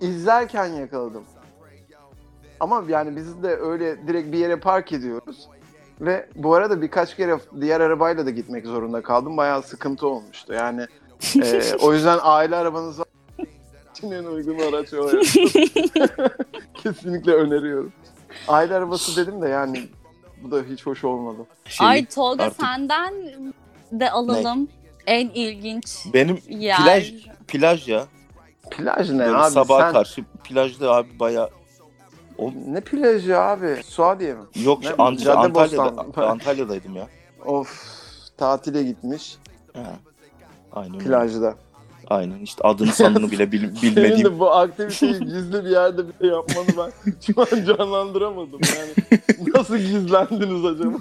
[0.00, 1.24] izlerken yakaladım.
[2.60, 5.48] Ama yani biz de öyle direkt bir yere park ediyoruz.
[6.00, 9.36] Ve bu arada birkaç kere diğer arabayla da gitmek zorunda kaldım.
[9.36, 10.52] Bayağı sıkıntı olmuştu.
[10.52, 10.86] Yani
[11.42, 13.00] e, o yüzden aile arabanız
[13.94, 15.10] için en uygun araç o.
[16.74, 17.92] Kesinlikle öneriyorum.
[18.48, 19.88] Aile arabası dedim de yani
[20.44, 21.46] bu da hiç hoş olmadı.
[21.64, 23.14] Şey, Ay Tolga artık- senden
[23.92, 24.68] de alalım.
[25.06, 26.76] En ilginç benim yer.
[26.82, 27.12] plaj
[27.48, 28.04] plaj ya.
[28.70, 29.50] Plaj ne Böyle abi?
[29.50, 29.92] sabaha Sen...
[29.92, 31.48] karşı plajda abi baya
[32.66, 33.80] Ne plajı abi?
[33.84, 34.40] Suadiye mi?
[34.64, 34.88] yok Ne?
[34.88, 36.26] Ant- Antalya'da.
[36.30, 37.08] Antalya'daydım ya.
[37.44, 37.84] Of
[38.36, 39.36] tatile gitmiş
[39.74, 39.82] Ha.
[40.72, 40.94] Aynen.
[40.94, 41.04] öyle.
[41.04, 41.54] plajda.
[42.10, 44.24] Aynen işte adını sanını bile bil- Senin bilmediğim.
[44.24, 48.60] de bu aktiviteyi gizli bir yerde bile yapmanı ben şu an canlandıramadım.
[48.76, 49.20] Yani
[49.54, 50.96] nasıl gizlendiniz acaba?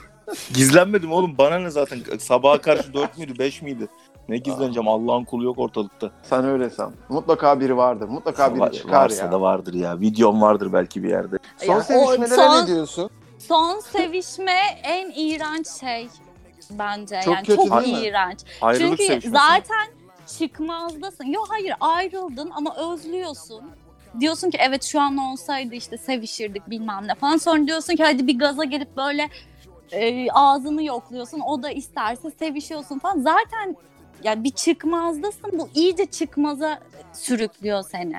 [0.54, 3.88] Gizlenmedim oğlum bana ne zaten sabaha karşı 4 müydü 5 miydi?
[4.30, 6.12] Ne gizleneceğim Allah'ın kulu yok ortalıkta.
[6.24, 6.94] Sen öyle san.
[7.10, 8.08] Mutlaka biri vardır.
[8.08, 9.32] Mutlaka biri Var- çıkar varsa ya.
[9.32, 10.00] da vardır ya.
[10.00, 11.38] Videom vardır belki bir yerde.
[11.58, 13.10] Son Ya, o sevişmelere son- ne diyorsun?
[13.40, 16.08] Son sevişme en iğrenç şey
[16.72, 17.20] bence.
[17.26, 18.00] Çok yani kötü çok değil mi?
[18.08, 18.40] iğrenç.
[18.62, 19.38] Ayrılık Çünkü sevişmesi.
[19.48, 19.88] zaten
[20.38, 21.26] çıkmazdasın.
[21.26, 23.62] Yok hayır ayrıldın ama özlüyorsun.
[24.20, 27.38] Diyorsun ki evet şu an olsaydı işte sevişirdik bilmem ne falan.
[27.38, 29.30] Sonra diyorsun ki hadi bir gaza gelip böyle
[29.92, 31.40] e, ağzını yokluyorsun.
[31.40, 33.20] O da isterse sevişiyorsun falan.
[33.20, 33.76] Zaten
[34.24, 35.60] ya bir çıkmazdasın.
[35.60, 36.80] Bu iyice çıkmaza
[37.14, 38.16] sürüklüyor seni.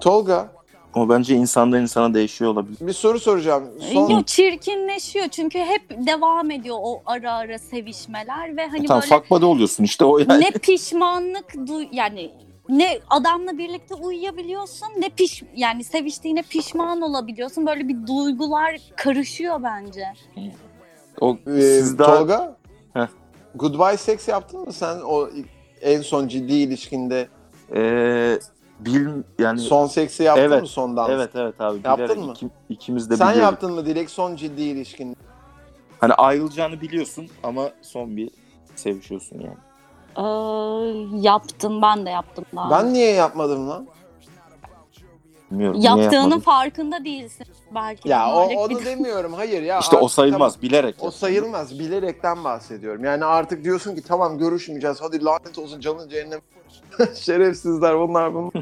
[0.00, 0.52] Tolga
[0.94, 2.76] O bence insandan insana değişiyor olabilir.
[2.80, 3.64] bir soru soracağım.
[3.92, 4.10] Son...
[4.10, 9.44] Yok çirkinleşiyor çünkü hep devam ediyor o ara ara sevişmeler ve hani Tamam böyle fuck
[9.44, 10.40] oluyorsun işte o yani.
[10.40, 12.30] ne pişmanlık duy yani
[12.68, 20.04] ne adamla birlikte uyuyabiliyorsun ne piş yani seviştiğine pişman olabiliyorsun böyle bir duygular karışıyor bence.
[21.20, 22.18] O, Ee, siz daha...
[22.18, 22.56] Tolga
[22.94, 23.06] Heh.
[23.54, 25.28] Goodbye Sex yaptın mı sen o
[25.82, 27.28] en son ciddi ilişkinde?
[27.74, 28.38] Ee,
[28.80, 29.08] bil
[29.38, 31.10] yani Son seksi yaptın Evet, mı son dans?
[31.10, 32.32] evet evet abi Yaptın bilerek mı?
[32.32, 33.52] iki- ikimiz de Sen biliyorduk.
[33.52, 35.16] yaptın mı direkt son ciddi ilişkin?
[36.00, 38.30] Hani ayrılacağını biliyorsun ama son bir
[38.76, 39.56] sevişiyorsun yani.
[40.16, 40.22] Ee,
[41.20, 42.70] yaptım ben de yaptım daha.
[42.70, 43.86] Ben niye yapmadım lan?
[45.52, 48.08] Bilmiyorum Yaptığının farkında değilsin belki.
[48.08, 49.32] Ya o, onu bir- demiyorum.
[49.32, 49.78] Hayır ya.
[49.78, 50.62] İşte o artık sayılmaz tamam.
[50.62, 50.94] bilerek.
[51.00, 51.18] O yaptın.
[51.20, 51.78] sayılmaz.
[51.78, 53.04] Bilerekten bahsediyorum.
[53.04, 54.96] Yani artık diyorsun ki tamam görüşmeyeceğiz.
[55.00, 56.40] Hadi lanet olsun canın cehennem.
[57.14, 58.52] Şerefsizler bunlar bunlar.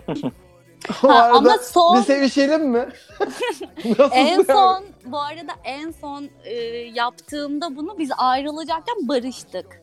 [1.02, 2.88] o Ha, arada ama son bir sevişelim mi?
[4.12, 6.54] En son bu arada en son e,
[6.94, 9.82] yaptığımda bunu biz ayrılacakken barıştık.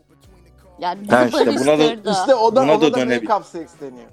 [0.79, 2.11] Yani bizi Ha, işte buna da- barıştırdı.
[2.11, 4.09] İşte o da, Buna ona da da make-up seks deniyor.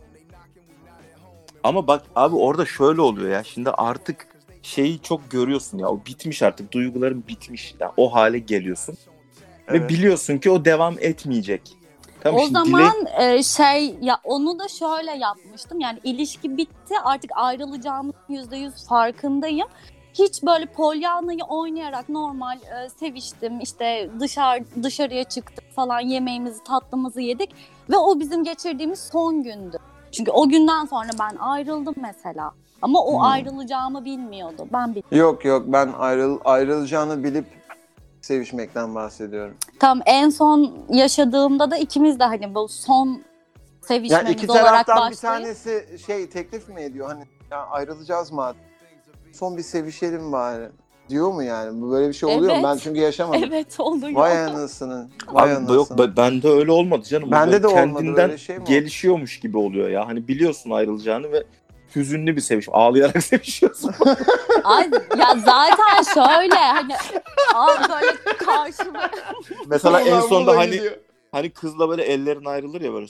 [1.65, 3.45] Ama bak abi orada şöyle oluyor ya.
[3.45, 4.27] Şimdi artık
[4.63, 5.89] şeyi çok görüyorsun ya.
[5.89, 6.73] O bitmiş artık.
[6.73, 7.75] Duyguların bitmiş.
[7.81, 8.95] Yani o hale geliyorsun.
[9.73, 9.91] Ve Evet.
[9.91, 11.63] biliyorsun ki o devam etmeyecek.
[12.21, 15.81] Tamam, o şimdi zaman dile- e, şey ya onu da şöyle yapmıştım.
[15.81, 19.69] Yani ilişki bitti artık ayrılacağımız yüzde yüz farkındayım.
[20.15, 27.51] Hiç böyle polyanayı oynayarak normal e, seviştim işte dışarı dışarıya çıktık falan yemeğimizi tatlımızı yedik
[27.91, 29.79] ve o bizim geçirdiğimiz son gündü.
[30.15, 32.53] Çünkü o günden sonra ben ayrıldım mesela.
[32.83, 33.23] Ama o Hmm.
[33.23, 34.67] ayrılacağımı bilmiyordu.
[34.73, 35.19] Ben bildim.
[35.19, 37.47] Yok yok ben ayrıl ayrılacağını bilip
[38.21, 39.55] sevişmekten bahsediyorum.
[39.81, 43.23] Tam en son yaşadığımda da ikimiz de hani bu son Yani
[43.81, 48.53] sevişmemiz iki olarak taraftan bir başlayıp tanesi şey teklif mi ediyor hani ya ayrılacağız mı?
[49.33, 50.69] Son bir sevişelim bari.
[51.09, 51.83] Diyor mu yani?
[51.83, 52.59] Bu böyle bir şey oluyor mu?
[52.61, 52.65] Evet.
[52.65, 53.43] Ben çünkü yaşamadım.
[53.47, 54.13] Evet oluyor.
[54.15, 55.09] Vay anasını.
[55.33, 55.77] Vay Abi, anasını.
[55.77, 57.31] yok be- bende öyle olmadı canım.
[57.31, 60.07] Bende de olmadı, Kendinden öyle şey mi gelişiyormuş gibi oluyor ya.
[60.09, 61.45] Hani biliyorsun ayrılacağını ve
[61.97, 62.75] hüzünlü bir sevişme.
[62.75, 63.93] Ağlayarak sevişiyorsun.
[64.65, 66.95] Ay ya zaten şöyle hani
[67.55, 69.11] abi böyle karşıma
[69.67, 70.97] Mesela en Ulan bu sonda da hani gidiyor.
[71.33, 73.07] hani kızla böyle ellerin ayrılır ya böyle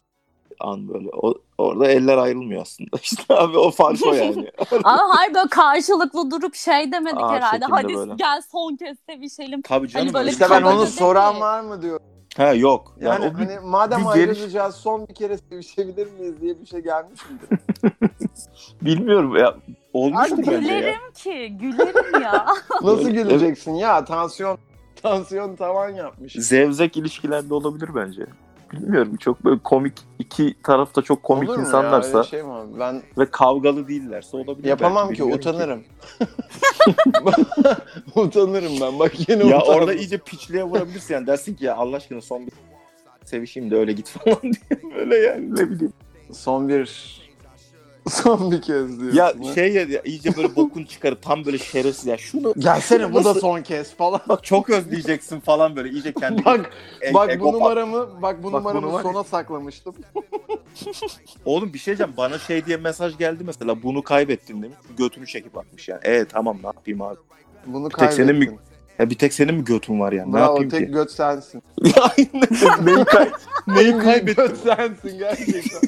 [0.60, 1.08] an böyle.
[1.12, 2.90] O, orada eller ayrılmıyor aslında.
[3.02, 4.50] İşte abi o fark o yani.
[4.84, 7.64] Ama hayır böyle karşılıklı durup şey demedik Aa, herhalde.
[7.64, 8.14] Hadi böyle.
[8.16, 9.62] gel son kez sevişelim.
[9.62, 10.06] Tabii canım.
[10.06, 12.00] Hani böyle İşte ben onu soran var mı diyor.
[12.36, 12.96] Ha yok.
[13.00, 16.60] Yani, Yani o bir- hani madem bir geliş- ayrılacağız son bir kere sevişebilir miyiz diye
[16.60, 17.58] bir şey gelmiş midir?
[18.82, 19.54] bilmiyorum ya.
[19.92, 20.78] Olmuştur Abi bence ya.
[20.78, 22.46] Gülerim ki gülerim ya.
[22.82, 24.04] Nasıl güleceksin ya?
[24.04, 24.58] Tansiyon
[25.02, 26.32] tansiyon tavan yapmış.
[26.32, 28.26] Zevzek ilişkilerde olabilir bence.
[28.72, 31.66] Bilmiyorum çok böyle komik iki tarafta çok komik Olur mu ya?
[31.68, 32.52] insanlarsa Öyle şey mi?
[32.80, 34.68] Ben ve kavgalı değillerse olabilir.
[34.68, 35.84] yapamam belki, ki utanırım.
[38.16, 38.98] utanırım ben.
[38.98, 39.74] Bak yine Ya utandım.
[39.74, 42.52] orada iyice piçliğe vurabilirsin yani dersin ki ya Allah aşkına son bir
[43.24, 45.92] sevişeyim de öyle git falan diye böyle yani ne bileyim.
[46.32, 46.84] son bir
[48.10, 49.18] son bir kez diyorsun.
[49.18, 49.54] Ya ha?
[49.54, 53.34] şey ya, ya iyice böyle bokun çıkarıp tam böyle şerefsiz ya şunu gelsene bu da
[53.34, 54.20] son kez falan.
[54.28, 56.70] bak çok özleyeceksin falan böyle iyice kendi bak
[57.02, 59.94] e- bak bu ego- numaramı bak bu Bak bu numaramı numara- sona saklamıştım.
[61.44, 65.58] Oğlum bir şey diyeceğim bana şey diye mesaj geldi mesela bunu kaybettin demiş götünü çekip
[65.58, 66.00] atmış yani.
[66.02, 67.16] Evet tamam ne yapayım abi.
[67.66, 68.74] Bunu tek senin mi- kaybettin.
[68.98, 70.92] Ya bir tek senin mi götün var yani ne Bravo yapayım tek ki?
[70.92, 71.62] göt sensin.
[71.84, 72.86] Aynen.
[72.86, 73.30] neyi, kay
[73.66, 74.44] neyi kaybettim?
[74.46, 75.80] göt sensin gerçekten.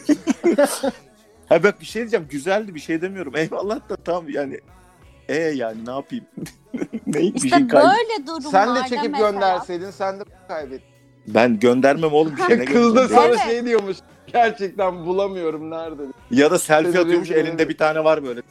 [1.48, 3.36] Ha bak bir şey diyeceğim güzeldi bir şey demiyorum.
[3.36, 4.60] Eyvallah da tam yani
[5.28, 6.24] e yani ne yapayım?
[7.06, 7.78] Bir İşte şey kaybettim?
[7.80, 9.30] böyle durumlarda sen de çekip mesela.
[9.30, 10.88] gönderseydin sen de kaybettin.
[11.28, 13.38] Ben göndermem oğlum bir şey ne Kız da sana Evet.
[13.40, 13.96] şey diyormuş.
[14.26, 16.02] Gerçekten bulamıyorum nerede.
[16.30, 18.42] Ya da selfie atıyormuş rezil elinde bir tane var böyle.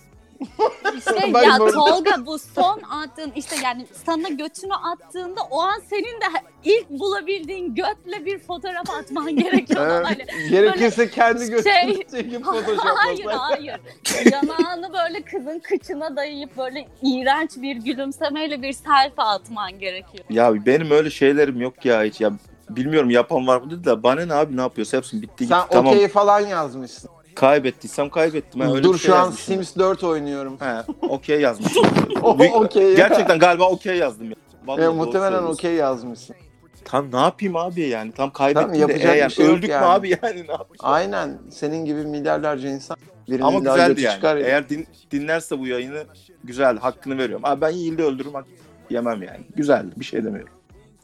[0.97, 6.25] İşte ya Tolga bu son attığın işte yani sana götünü attığında o an senin de
[6.63, 9.87] ilk bulabildiğin götle bir fotoğraf atman gerekiyor.
[9.91, 12.45] Evet, Hani, gerekirse kendi götünü şey- çekip
[12.95, 13.79] hayır hayır.
[14.31, 20.25] Yanağını böyle kızın kıçına dayayıp böyle iğrenç bir gülümsemeyle bir selfie atman gerekiyor.
[20.29, 22.31] Ya benim öyle şeylerim yok ya hiç ya.
[22.69, 25.67] Bilmiyorum yapan var mı dedi de bana ne abi ne yapıyorsa yapsın bitti gitti Sen
[25.71, 25.93] tamam.
[25.93, 27.09] okey falan yazmışsın.
[27.35, 28.61] Kaybettiysem kaybettim.
[28.61, 29.53] Ha, öyle Dur bir şey şu an yazmışım.
[29.53, 30.57] Sims 4 oynuyorum.
[30.59, 31.83] He okey yazmışım.
[32.23, 32.83] O Büyük- okey.
[32.83, 32.93] ya.
[32.93, 34.35] Gerçekten galiba okey yazdım ya.
[34.65, 35.53] Vallahi doğru muhtemelen söylüyorsun.
[35.53, 36.35] okey yazmışsın.
[36.85, 39.69] Tam ne yapayım abi yani tam kaybettim de yapacak e, bir yani, şey yok öldük
[39.69, 39.81] yani.
[39.81, 40.79] mü abi yani ne yapacağız?
[40.79, 41.37] Aynen.
[41.51, 42.97] Senin gibi milyarlarca insan.
[43.29, 44.15] Birinin Ama güzeldi götü yani.
[44.15, 44.47] çıkar ya.
[44.47, 46.03] Eğer din, dinlerse bu yayını
[46.43, 47.45] güzel hakkını veriyorum.
[47.45, 48.45] Abi ben Yiğil'i öldürürüm hak
[48.89, 49.39] yemem yani.
[49.55, 50.53] Güzeldi bir şey demiyorum.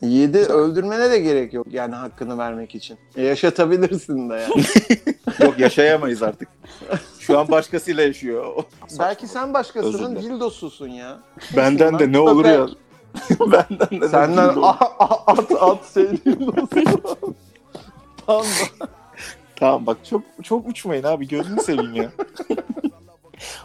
[0.02, 2.97] Yiğidi öldürmene de gerek yok yani hakkını vermek için.
[3.16, 4.64] E, yaşatabilirsin de yani.
[5.47, 6.47] Yok yaşayamayız artık.
[7.20, 8.64] Şu an başkasıyla yaşıyor.
[8.99, 10.36] Belki sen başkasının dilerim.
[10.36, 11.20] dildosusun ya.
[11.56, 12.68] Benden de ne olur ya.
[13.39, 14.62] Benden de Senden ne olur.
[14.64, 16.68] a- a- at at şey dildosu.
[18.26, 18.88] Tam da.
[19.56, 22.12] Tamam bak çok çok uçmayın abi gözünü seveyim ya.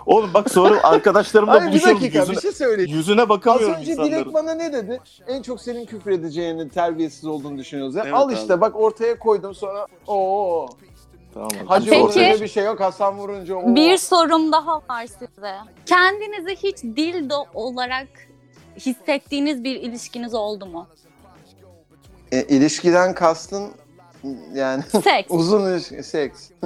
[0.06, 2.96] Oğlum bak sonra arkadaşlarımla Hayır bir dakika yüzüne, bir şey söyleyeyim.
[2.96, 4.12] yüzüne Az bakamıyorum önce insanların.
[4.12, 5.00] Dilek bana ne dedi?
[5.28, 7.94] En çok senin küfür edeceğini, terbiyesiz olduğunu düşünüyoruz.
[7.94, 8.02] Ya.
[8.04, 8.34] Evet Al abi.
[8.34, 10.68] işte bak ortaya koydum sonra oo.
[11.34, 11.66] Tamam abi.
[11.66, 12.42] Hacı Peki.
[12.42, 13.74] bir şey yok Hasan vurunca oo.
[13.74, 15.54] Bir sorum daha var size.
[15.86, 18.08] Kendinizi hiç dildo olarak
[18.78, 20.86] hissettiğiniz bir ilişkiniz oldu mu?
[22.32, 23.72] E, ilişkiden kastın
[24.54, 25.26] yani Seks.
[25.30, 26.50] uzun ilişki, seks.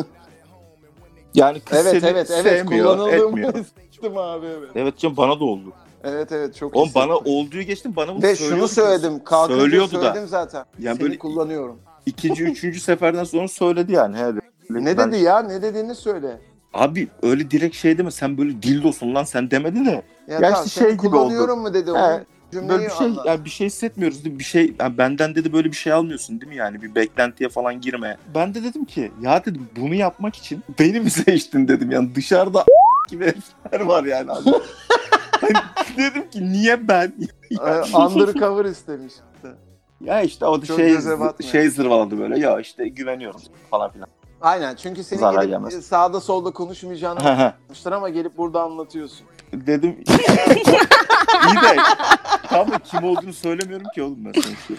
[1.34, 3.54] Yani kız evet seni evet evet sevmiyor, etmiyor.
[3.54, 4.70] hissettim abi evet.
[4.74, 5.72] Evet canım bana da oldu.
[6.04, 7.08] Evet evet çok Oğlum hissettim.
[7.08, 9.24] bana olduğu geçtim bana bunu Ve şunu söyledim.
[9.24, 10.00] Kalkınca Söylüyordu da.
[10.00, 10.64] söyledim zaten.
[10.78, 11.78] Yani Seni böyle kullanıyorum.
[12.06, 14.16] ikinci, üçüncü seferden sonra söyledi yani.
[14.16, 14.32] He,
[14.70, 15.42] Ne Ben- dedi ya?
[15.42, 16.38] Ne dediğini söyle.
[16.74, 19.90] Abi öyle direkt şey deme sen böyle dildosun lan sen demedi de.
[19.90, 21.90] Ya, Ya tamam, işte şey gibi kullanıyorum mu dedi.
[21.90, 24.38] He, Onun cümleyi Böyle bir şey yani bir şey hissetmiyoruz değil mi?
[24.38, 27.80] Bir şey yani benden dedi böyle bir şey almıyorsun değil mi yani bir beklentiye falan
[27.80, 28.16] girme.
[28.34, 32.64] Ben de dedim ki ya dedim bunu yapmak için beni mi seçtin dedim yani dışarıda
[33.08, 34.50] gibi herifler var yani abi.
[35.40, 35.52] Hani
[35.96, 37.12] dedim ki niye ben?
[37.50, 39.12] Ee, Undercover istemiş.
[40.00, 40.96] Ya işte o da Çok şey
[41.50, 43.40] şey zırvaladı böyle ya işte güveniyorum
[43.70, 44.08] falan filan.
[44.40, 45.86] Aynen çünkü senin Zarar gelip gelmez.
[45.86, 49.26] sağda solda konuşmayacağını anlamıştır ama gelip burada anlatıyorsun.
[49.52, 49.96] dedim
[51.48, 51.76] iyi de
[52.48, 54.74] tam da kim olduğunu söylemiyorum ki oğlum ben sonuçta.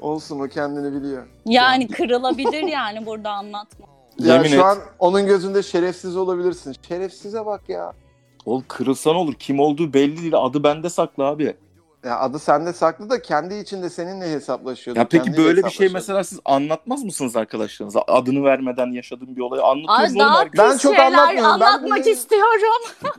[0.00, 1.26] Olsun o kendini biliyor.
[1.46, 3.86] Yani kırılabilir yani burada anlatma.
[4.18, 4.60] Ya Yemin şu et.
[4.62, 6.74] an onun gözünde şerefsiz olabilirsin.
[6.88, 7.92] Şerefsize bak ya.
[8.46, 11.56] Oğlum kırılsan olur kim olduğu belli değil adı bende saklı abi.
[12.04, 14.98] Ya adı sende saklı da kendi içinde seninle hesaplaşıyordu.
[15.00, 15.94] Ya peki kendiyle böyle bir şey hesaplaşıyordu.
[15.94, 18.04] mesela siz anlatmaz mısınız arkadaşlarınıza?
[18.08, 21.44] Adını vermeden yaşadığım bir olayı Ay anlatıyoruz daha pis Ben çok şeyler anlatmıyorum.
[21.60, 22.60] Ben anlatmak bunu- istiyorum.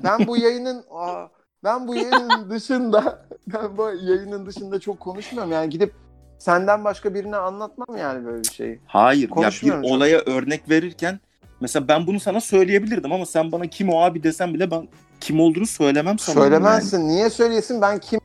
[0.03, 1.25] Ben bu yayının aa,
[1.65, 5.51] ben bu yayının dışında ben bu yayının dışında çok konuşmuyorum.
[5.51, 5.93] Yani gidip
[6.39, 8.79] senden başka birine anlatmam yani böyle bir şeyi.
[8.87, 9.97] Hayır ya Konuşmuyorum bir çok.
[9.97, 11.19] olaya örnek verirken
[11.61, 14.87] mesela ben bunu sana söyleyebilirdim ama sen bana kim o abi desen bile ben
[15.21, 16.35] kim olduğunu söylemem sana.
[16.35, 17.07] Söylemezsin.
[17.07, 17.81] Niye söyleyesin?
[17.81, 18.19] Ben kim?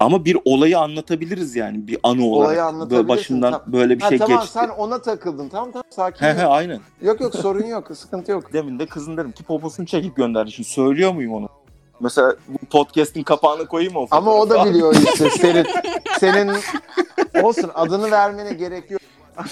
[0.00, 2.46] Ama bir olayı anlatabiliriz yani bir anı olarak.
[2.48, 4.52] Olayı anlatabilirsin, Başından tam- böyle bir Ha, şey tamam geçti.
[4.52, 5.48] sen ona takıldın.
[5.48, 6.26] Tamam tamam sakin.
[6.26, 6.80] He aynen.
[7.02, 7.90] yok yok sorun yok.
[7.96, 8.52] Sıkıntı yok.
[8.52, 10.52] Demin de kızın dedim ki poposunu çekip gönderdi.
[10.52, 11.48] Şimdi söylüyor muyum onu?
[12.00, 15.66] Mesela bu podcast'in kapağını koyayım mı o Ama o da biliyor işte senin
[16.20, 16.56] senin
[17.42, 19.00] olsun adını vermene gerek yok.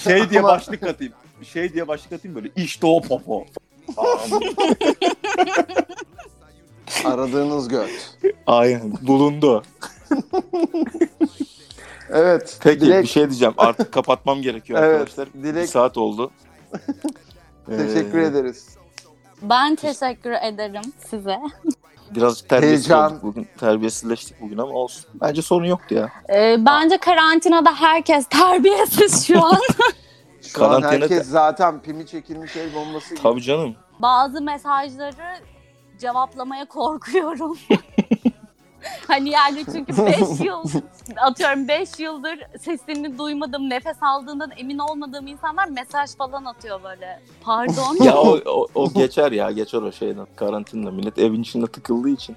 [0.03, 1.13] Şey diye Ama- başlık atayım.
[1.43, 2.49] Şey diye başlık atayım böyle.
[2.55, 3.45] İşte o popo.
[7.05, 7.89] Aradığınız göt.
[8.47, 8.93] Aynen.
[9.01, 9.63] Bulundu.
[12.09, 12.57] Evet.
[12.63, 13.53] Peki Dilek, bir şey diyeceğim.
[13.57, 15.27] Artık kapatmam gerekiyor Evet, arkadaşlar.
[15.33, 16.31] Bir Dilek saat oldu.
[17.65, 18.67] teşekkür Ee, ederiz.
[19.41, 21.37] Ben teşekkür ederim size.
[22.09, 23.11] Birazcık terbiyesiz Heyecan.
[23.11, 23.47] olduk bugün.
[23.59, 25.05] Terbiyesizleştik bugün ama olsun.
[25.21, 26.09] Bence sorun yoktu ya.
[26.29, 29.59] Ee, bence karantinada herkes terbiyesiz şu an.
[30.41, 33.23] Şu an herkes zaten pimi çekilmiş el bombası gibi.
[33.23, 33.75] Tabii canım.
[33.99, 35.39] Bazı mesajları
[35.99, 37.57] cevaplamaya korkuyorum.
[39.07, 40.81] hani yani çünkü 5 yıl
[41.17, 47.19] atıyorum 5 yıldır sesini duymadım, nefes aldığından emin olmadığım insanlar mesaj falan atıyor böyle.
[47.41, 48.03] Pardon.
[48.03, 49.51] Ya o, o, o geçer ya.
[49.51, 50.27] Geçer o şeyden.
[50.35, 50.91] Karantinada.
[50.91, 52.35] Millet evin içinde tıkıldığı için.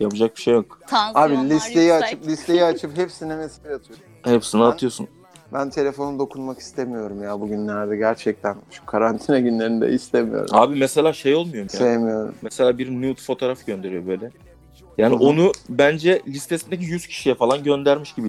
[0.00, 0.80] Yapacak bir şey yok.
[0.92, 2.02] Abi listeyi yüksek.
[2.02, 3.98] açıp listeyi açıp hepsine mesaj atıyor.
[4.22, 5.08] Hepsini Ben- atıyorsun.
[5.52, 8.56] Ben telefonu dokunmak istemiyorum ya bugünlerde gerçekten.
[8.70, 10.46] Şu karantina günlerinde istemiyorum.
[10.52, 11.78] Abi mesela şey olmuyor mu ya?
[11.78, 12.34] Sevmiyorum.
[12.42, 14.30] Mesela bir nude fotoğraf gönderiyor böyle.
[14.98, 15.22] Yani Hı hı.
[15.24, 18.28] onu bence listesindeki 100 kişiye falan göndermiş gibi.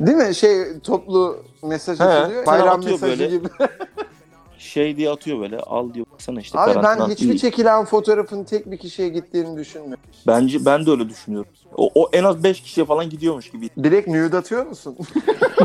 [0.00, 0.34] Değil mi?
[0.34, 2.46] Şey toplu mesaj He, atılıyor.
[2.46, 3.36] Bayram atıyor mesajı böyle.
[3.36, 3.48] gibi.
[4.58, 5.58] Şey diye atıyor böyle.
[5.58, 7.40] Al diyor baksana işte Abi ben hiçbir değil.
[7.40, 10.02] çekilen fotoğrafın tek bir kişiye gittiğini düşünmüyorum.
[10.26, 11.50] Bence ben de öyle düşünüyorum.
[11.76, 13.70] O, o en az 5 kişiye falan gidiyormuş gibi.
[13.82, 14.96] Direkt nude atıyor musun?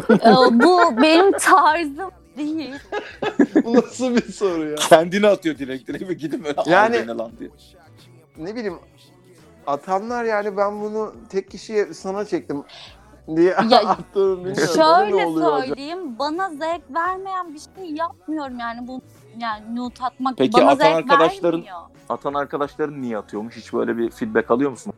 [0.52, 2.72] Bu benim tarzım değil.
[3.66, 4.76] Bu nasıl bir soru ya?
[4.76, 7.50] Kendini atıyor direkt direkt ve gidip böyle Yani- al beni lan diye.
[8.38, 8.76] Ne bileyim
[9.68, 12.64] atanlar yani ben bunu tek kişiye sana çektim
[13.36, 14.64] diye Ya, attığını bilmiyorum.
[14.64, 19.02] Ne Şöyle söyleyeyim, bana zevk vermeyen bir şey yapmıyorum yani bu
[19.40, 21.78] yani nude atmak Peki bana atan zevk arkadaşların- vermiyor.
[22.10, 23.56] Atan arkadaşların niye atıyormuş?
[23.58, 24.94] Hiç böyle bir feedback alıyor musun?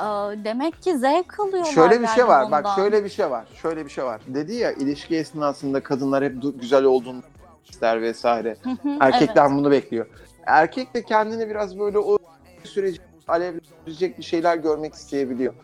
[0.00, 0.04] Ee,
[0.44, 2.44] demek ki zevk alıyorlar Şöyle bir şey var.
[2.46, 2.64] bundan.
[2.64, 3.46] Bak şöyle bir şey var.
[3.62, 4.20] Şöyle bir şey var.
[4.26, 7.22] Dedi ya ilişki esnasında kadınlar hep güzel olduğunu
[7.70, 8.56] ister vesaire.
[9.00, 10.06] Erkekten bunu bekliyor.
[10.46, 12.18] Erkek de kendini biraz böyle o
[12.64, 12.98] süreci
[13.30, 15.54] alevlendirecek bir şeyler görmek isteyebiliyor.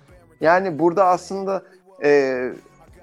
[0.41, 1.63] Yani burada aslında
[2.05, 2.41] e,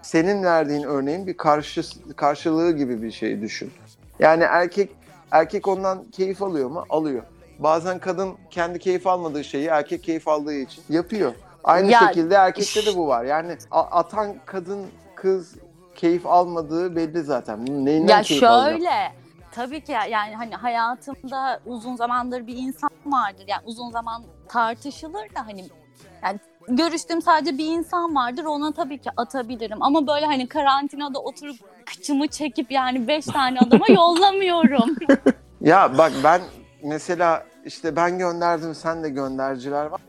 [0.02, 1.82] senin verdiğin örneğin bir karşı,
[2.16, 3.72] karşılığı gibi bir şey düşün.
[4.20, 4.92] Yani erkek
[5.32, 6.86] erkek ondan keyif alıyor mu?
[6.90, 7.24] Alıyor.
[7.60, 11.34] Bazen kadın kendi keyif almadığı şeyi erkek keyif aldığı için yapıyor.
[11.64, 13.24] Aynı Ya- şekilde erkekte de bu var.
[13.26, 14.86] Yani atan kadın
[15.16, 15.56] kız
[15.96, 17.66] keyif almadığı belli zaten.
[17.86, 18.72] Neyinden Ya keyif alacak?
[18.72, 19.12] şöyle
[19.52, 23.44] tabii ki yani hani hayatımda uzun zamandır bir insan vardır.
[23.48, 25.66] Yani uzun zaman tartışılır da hani
[26.24, 29.78] yani görüştüğüm sadece bir insan vardır ona tabii ki atabilirim.
[29.84, 34.96] Ama böyle hani karantinada oturup kıçımı çekip yani beş tane adama yollamıyorum.
[35.62, 36.42] Ya bak ben
[36.84, 40.02] mesela işte ben gönderdim sen de gönderciler var.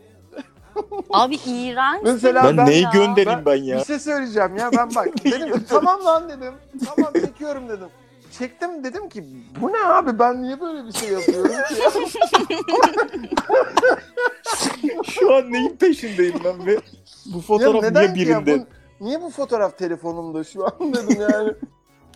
[1.13, 2.01] Abi iğrenç.
[2.03, 2.89] Mesela Ben, ben- neyi ya.
[2.93, 3.77] göndereyim ben ya?
[3.79, 6.53] Bir şey söyleyeceğim ya ben bak dedim tamam lan dedim.
[6.85, 7.87] Tamam çekiyorum dedim.
[8.37, 9.23] Çektim dedim ki
[9.61, 11.75] bu ne abi ben niye böyle bir şey yapıyorum ki?
[15.11, 16.77] Şu an neyin peşindeyim ben ve
[17.25, 18.45] bu ya fotoğraf neden niye ki ya?
[18.45, 18.65] birinde?
[18.99, 21.53] Bu, niye bu fotoğraf telefonumda şu an dedim yani.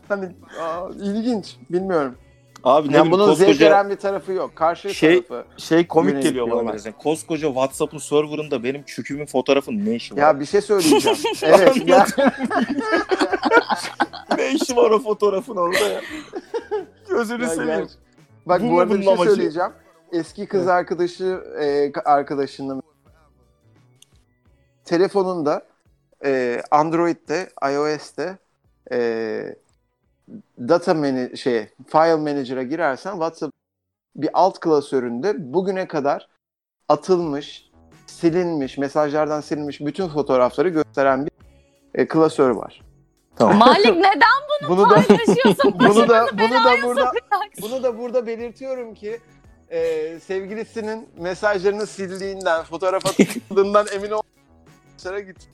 [0.09, 2.15] Hani aa, ilginç bilmiyorum.
[2.63, 4.55] Abi ne Yani bunun zevk koskoca veren bir tarafı yok.
[4.55, 5.47] Karşı Şey- tarafı.
[5.57, 6.97] şey komik geliyor bana mesela.
[6.97, 10.21] Koskoca WhatsApp'ın serverında benim çükümün fotoğrafının ne işi var?
[10.21, 11.17] Ya bir şey söyleyeceğim.
[11.43, 12.05] evet ya.
[14.37, 16.01] ne işi var o fotoğrafın orada ya?
[17.09, 17.79] Gözünü Ya seveyim.
[17.79, 17.93] gerçi-
[18.45, 19.29] Bak Bu bu, arada bir bunun şey amacı?
[19.31, 19.71] söyleyeceğim.
[20.11, 21.23] Eski kız arkadaşı
[21.61, 22.83] e, arkadaşının
[24.85, 25.65] telefonunda
[26.25, 28.37] e, Android'de, iOS'te
[28.91, 28.99] e,
[30.59, 33.53] data mani şey file manager'a girersen WhatsApp
[34.15, 36.27] bir alt klasöründe bugüne kadar
[36.89, 37.69] atılmış,
[38.07, 41.31] silinmiş, mesajlardan silinmiş bütün fotoğrafları gösteren bir
[41.95, 42.81] e, klasör var.
[43.39, 45.79] Malik neden Bunu da paylaşıyorsun?
[45.79, 47.61] bunu da bunu da burada sokacaksın.
[47.61, 49.19] Bunu da burada belirtiyorum ki
[49.69, 55.49] e, sevgilisinin mesajlarını sildiğinden, fotoğraf atıldığından emin olmayanlara git.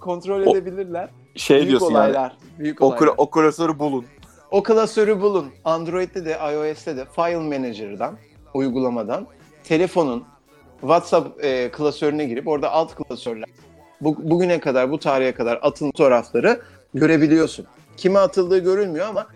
[0.00, 1.10] Kontrol O- edebilirler.
[1.36, 1.96] Şey büyük diyorsun yani.
[1.98, 2.36] olaylar.
[2.58, 3.06] Büyük O, olaylar.
[3.06, 4.04] kla- o klasörü bulun.
[4.50, 5.46] O klasörü bulun.
[5.64, 8.18] Android'de de iOS'te de File Manager'dan,
[8.54, 9.26] uygulamadan
[9.64, 10.24] telefonun
[10.80, 13.48] WhatsApp e, klasörüne girip orada alt klasörler
[14.00, 16.60] bu, bugüne kadar, bu tarihe kadar atılmış fotoğrafları
[16.94, 17.66] görebiliyorsun.
[17.96, 19.26] Kime atıldığı görülmüyor ama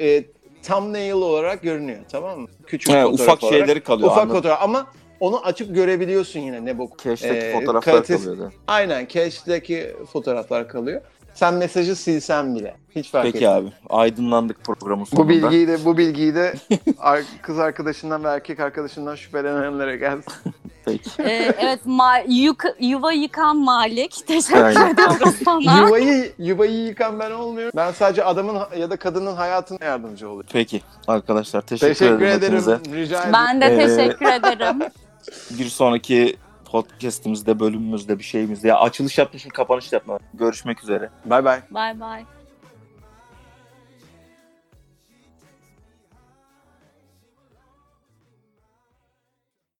[0.00, 0.24] e,
[0.62, 2.48] thumbnail olarak görünüyor tamam mı?
[2.66, 3.58] Küçük He, ufak olarak.
[3.58, 4.08] şeyleri kalıyor.
[4.08, 4.36] Ufak anladım.
[4.36, 4.86] fotoğraf ama
[5.20, 6.96] onu açıp görebiliyorsun yine ne bu.
[6.96, 8.52] Keşteki Ee, fotoğraflar kalitesi- kalıyordu.
[8.66, 11.00] Aynen cache'deki fotoğraflar kalıyor.
[11.36, 12.76] Sen mesajı silsen bile.
[12.96, 13.52] Hiç fark Peki etmez.
[13.64, 13.72] abi.
[13.90, 15.24] Aydınlandık programın sonunda.
[15.24, 16.54] Bu bilgiyi de bu bilgiyi de
[17.42, 20.32] kız arkadaşından ve erkek arkadaşından şüphelenenlere gelsin.
[20.84, 21.10] Peki.
[21.18, 24.26] Ee, evet ma- yuka- yuva yıkan Malik.
[24.26, 25.80] Teşekkür ediyoruz sana.
[25.86, 27.72] Yuvayı yuvayı yıkan ben olmuyorum.
[27.76, 30.50] Ben sadece adamın ya da kadının hayatına yardımcı oluyorum.
[30.52, 32.38] Peki arkadaşlar teşekkür, Teşekkür ederim.
[32.56, 32.78] ederim.
[32.78, 33.00] hepinize.
[33.02, 33.32] Rica ederim.
[33.32, 34.78] Ben de Ee, teşekkür ederim.
[35.50, 36.36] Bir sonraki
[36.70, 38.68] podcastimizde, bölümümüzde bir şeyimizde.
[38.68, 40.18] Ya açılış yapmışım, kapanış yapma.
[40.34, 41.10] Görüşmek üzere.
[41.24, 41.60] Bay bay.
[41.70, 42.24] Bay bay.